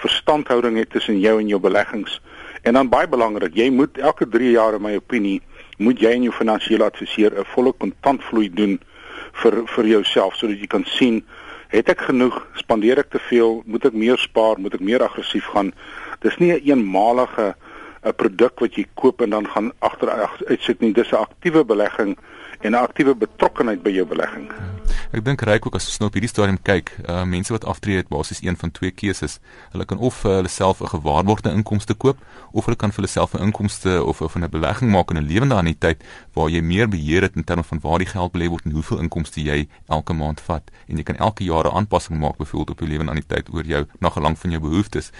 verstandhouding 0.00 0.78
het 0.80 0.90
tussen 0.90 1.20
jou 1.20 1.38
en 1.40 1.48
jou 1.48 1.60
beleggings. 1.60 2.20
En 2.62 2.76
dan 2.76 2.88
baie 2.92 3.08
belangrik, 3.08 3.54
jy 3.56 3.70
moet 3.72 3.98
elke 3.98 4.28
3 4.28 4.50
jaar 4.50 4.76
in 4.76 4.84
my 4.84 4.96
opinie 4.98 5.40
moet 5.80 6.00
jy 6.00 6.12
en 6.12 6.26
jou 6.28 6.34
finansiële 6.36 6.84
adviseur 6.84 7.32
'n 7.38 7.44
volle 7.54 7.72
kontantvloei 7.72 8.50
doen 8.52 8.80
vir 9.42 9.62
vir 9.66 9.86
jouself 9.86 10.34
sodat 10.36 10.60
jy 10.60 10.66
kan 10.66 10.84
sien 10.84 11.24
het 11.68 11.88
ek 11.88 12.00
genoeg 12.00 12.36
spandeer 12.54 12.98
ek 12.98 13.10
te 13.10 13.18
veel 13.18 13.62
moet 13.66 13.84
ek 13.84 13.92
meer 13.92 14.18
spaar 14.18 14.58
moet 14.58 14.74
ek 14.74 14.80
meer 14.80 15.02
aggressief 15.02 15.46
gaan? 15.54 15.72
Dis 16.20 16.36
nie 16.36 16.52
'n 16.52 16.54
een 16.54 16.78
eenmalige 16.78 17.54
'n 18.04 18.14
produk 18.16 18.60
wat 18.60 18.74
jy 18.74 18.86
koop 18.94 19.20
en 19.20 19.30
dan 19.30 19.46
gaan 19.46 19.72
agter 19.78 20.08
uitsit 20.46 20.80
nie. 20.80 20.92
Dis 20.92 21.12
'n 21.12 21.16
aktiewe 21.16 21.64
belegging 21.64 22.18
en 22.60 22.72
'n 22.72 22.74
aktiewe 22.74 23.14
betrokkenheid 23.14 23.82
by 23.82 23.90
jou 23.90 24.06
belegging 24.06 24.50
Ek 25.10 25.24
dink 25.26 25.42
ryk 25.42 25.64
ook 25.66 25.74
as 25.74 25.88
ons 25.90 25.98
nou 25.98 26.06
op 26.06 26.14
hierdie 26.14 26.28
stadium 26.30 26.56
kyk, 26.62 26.92
uh 27.10 27.24
mense 27.26 27.50
wat 27.50 27.64
aftree 27.66 27.98
het 27.98 28.06
basies 28.12 28.44
een 28.44 28.54
van 28.54 28.70
twee 28.70 28.92
keuses. 28.94 29.40
Hulle 29.72 29.82
kan 29.90 29.98
of 29.98 30.20
uh, 30.22 30.36
hulle 30.36 30.48
self 30.48 30.78
'n 30.78 30.86
gewaarborgde 30.92 31.50
inkomste 31.50 31.96
koop 31.98 32.20
of 32.52 32.68
hulle 32.70 32.78
kan 32.78 32.94
vir 32.94 33.02
hulle 33.02 33.10
self 33.10 33.34
'n 33.34 33.42
inkomste 33.48 34.04
of 34.04 34.22
of 34.22 34.36
'n 34.38 34.46
belegging 34.46 34.92
maak 34.94 35.10
in 35.10 35.18
'n 35.18 35.26
lewende 35.26 35.56
anniteit 35.58 36.04
waar 36.34 36.48
jy 36.48 36.62
meer 36.62 36.88
beheer 36.88 37.22
het 37.22 37.34
in 37.34 37.44
terme 37.44 37.64
van 37.64 37.80
waar 37.82 37.98
die 37.98 38.06
geld 38.06 38.30
belê 38.32 38.46
word 38.48 38.64
en 38.64 38.70
hoeveel 38.70 38.98
inkomste 38.98 39.42
jy 39.42 39.66
elke 39.88 40.12
maand 40.12 40.40
vat 40.40 40.70
en 40.86 40.96
jy 40.96 41.02
kan 41.02 41.16
elke 41.16 41.44
jaar 41.44 41.66
'n 41.66 41.74
aanpassing 41.74 42.18
maak 42.18 42.36
byvoorbeeld 42.38 42.70
op 42.70 42.78
jou 42.78 42.90
lewende 42.90 43.10
anniteit 43.10 43.50
oor 43.52 43.64
jou 43.66 43.86
na 43.98 44.08
gelang 44.10 44.38
van 44.38 44.50
jou 44.50 44.62
behoeftes. 44.62 45.10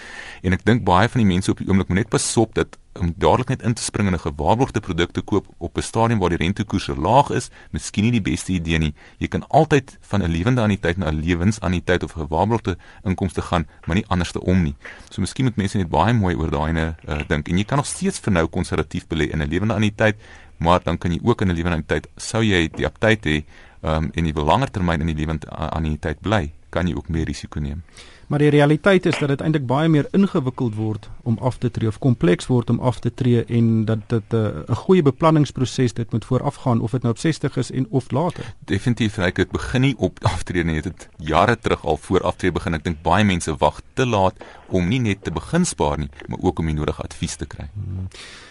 En 0.43 0.53
ek 0.53 0.65
dink 0.65 0.85
baie 0.85 1.09
van 1.09 1.19
die 1.19 1.35
mense 1.35 1.51
op 1.51 1.59
die 1.59 1.67
oomblik 1.67 1.89
moet 1.89 1.99
net 1.99 2.09
pas 2.09 2.37
op 2.37 2.55
dat 2.55 2.79
om 2.99 3.13
dadelik 3.17 3.49
net 3.49 3.63
in 3.63 3.75
te 3.75 3.83
spring 3.83 4.09
en 4.09 4.15
'n 4.15 4.19
gewaarborgde 4.19 4.81
produk 4.81 5.11
te 5.11 5.21
koop 5.21 5.47
op 5.59 5.77
'n 5.77 5.83
stadium 5.83 6.19
waar 6.19 6.29
die 6.29 6.39
rentekoerse 6.39 6.97
laag 6.97 7.31
is, 7.31 7.51
miskien 7.71 8.05
nie 8.05 8.13
die 8.13 8.31
beste 8.31 8.53
idee 8.53 8.79
nie. 8.79 8.95
Jy 9.19 9.29
kan 9.29 9.49
altyd 9.49 9.99
van 10.01 10.23
'n 10.23 10.31
lewende 10.31 10.61
anniteit 10.61 10.97
na 10.97 11.11
'n 11.11 11.21
lewensanniteit 11.21 12.03
of 12.03 12.17
'n 12.17 12.21
gewaarborgde 12.21 12.77
inkomste 13.05 13.43
gaan, 13.43 13.67
maar 13.87 13.97
nie 13.97 14.07
anderste 14.09 14.41
om 14.41 14.63
nie. 14.63 14.75
So 15.11 15.21
miskien 15.21 15.45
moet 15.45 15.57
mense 15.57 15.77
net 15.77 15.89
baie 15.89 16.13
mooi 16.13 16.35
oor 16.35 16.51
daai 16.51 16.69
ene 16.69 16.97
uh, 17.09 17.19
dink 17.29 17.49
en 17.49 17.57
jy 17.57 17.65
kan 17.65 17.77
nog 17.77 17.87
steeds 17.87 18.19
vir 18.19 18.33
nou 18.33 18.47
konservatief 18.47 19.07
belê 19.07 19.31
in 19.31 19.43
'n 19.43 19.49
lewende 19.49 19.75
anniteit, 19.75 20.17
maar 20.59 20.81
dan 20.83 20.99
kan 20.99 21.13
jy 21.13 21.21
ook 21.23 21.41
in 21.41 21.49
'n 21.49 21.55
lewende 21.55 21.77
anniteit 21.77 22.09
sou 22.17 22.43
jy 22.43 22.69
die 22.69 22.87
aptyd 22.87 23.25
hê 23.25 23.45
um, 23.83 24.11
en 24.15 24.27
jy 24.27 24.33
wil 24.33 24.45
langer 24.45 24.71
termyn 24.71 25.01
in 25.01 25.07
die 25.07 25.17
lewende 25.17 25.49
anniteit 25.51 26.21
bly, 26.21 26.53
kan 26.71 26.87
jy 26.87 26.95
ook 26.95 27.09
meer 27.09 27.25
risiko 27.25 27.61
neem. 27.61 27.83
Maar 28.31 28.39
die 28.39 28.51
realiteit 28.51 29.07
is 29.07 29.19
dat 29.19 29.29
dit 29.29 29.41
eintlik 29.43 29.65
baie 29.67 29.89
meer 29.91 30.07
ingewikkeld 30.15 30.75
word 30.79 31.09
om 31.27 31.39
af 31.43 31.57
te 31.59 31.71
tree 31.71 31.89
of 31.91 31.97
kompleks 31.99 32.47
word 32.47 32.69
om 32.71 32.79
af 32.79 33.01
te 33.03 33.11
tree 33.15 33.41
en 33.45 33.85
dat 33.85 34.05
dit 34.07 34.35
eh, 34.39 34.41
'n 34.41 34.71
uh, 34.71 34.77
goeie 34.77 35.03
beplanningsproses 35.03 35.93
dit 35.93 36.13
moet 36.13 36.25
voorafgaan 36.25 36.81
of 36.81 36.91
dit 36.91 37.03
nou 37.03 37.15
op 37.15 37.19
60 37.19 37.57
is 37.57 37.71
en 37.71 37.87
of 37.91 38.11
later. 38.11 38.55
Definitief, 38.59 39.19
ek 39.19 39.37
het 39.37 39.51
begin 39.51 39.81
nie 39.81 39.95
op 39.99 40.19
aftree 40.35 40.65
nie, 40.65 40.83
dit 40.83 41.09
jare 41.17 41.59
terug 41.59 41.85
al 41.85 41.97
voor 41.97 42.23
aftree 42.23 42.53
begin. 42.53 42.75
Ek 42.75 42.85
dink 42.85 43.03
baie 43.03 43.25
mense 43.25 43.57
wag 43.57 43.83
te 43.93 44.07
laat 44.07 44.39
om 44.69 44.89
nie 44.89 45.01
net 45.01 45.25
te 45.25 45.31
begin 45.31 45.67
spaar 45.67 45.99
nie, 45.99 46.09
maar 46.27 46.39
ook 46.41 46.59
om 46.59 46.67
die 46.67 46.75
nodige 46.75 47.03
advies 47.03 47.37
te 47.37 47.47
kry. 47.47 47.67
Hmm. 47.75 48.09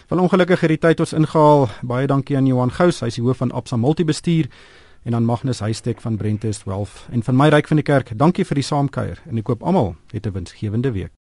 Wel 0.08 0.18
ongelukkig 0.18 0.60
het 0.60 0.68
die 0.68 0.78
tyd 0.78 1.00
ons 1.00 1.12
ingehaal. 1.12 1.68
Baie 1.80 2.06
dankie 2.06 2.36
aan 2.36 2.46
Johan 2.46 2.70
Gous, 2.70 3.00
hy 3.00 3.06
is 3.06 3.14
die 3.14 3.24
hoof 3.24 3.36
van 3.36 3.52
Absa 3.52 3.76
Multibestuur 3.76 4.48
en 5.02 5.14
aan 5.14 5.24
Magnus 5.24 5.60
Huystek 5.60 6.00
van 6.00 6.16
Brentest 6.16 6.64
Wealth 6.64 7.06
en 7.10 7.22
van 7.22 7.36
my 7.36 7.48
ryk 7.48 7.68
van 7.68 7.76
die 7.76 7.86
kerk. 7.86 8.12
Dankie 8.18 8.44
vir 8.44 8.60
die 8.60 8.66
saamkuier 8.66 9.22
en 9.28 9.38
ek 9.38 9.44
koop 9.44 9.62
almal 9.62 9.96
'n 10.26 10.32
winsgewende 10.32 10.92
week. 10.92 11.12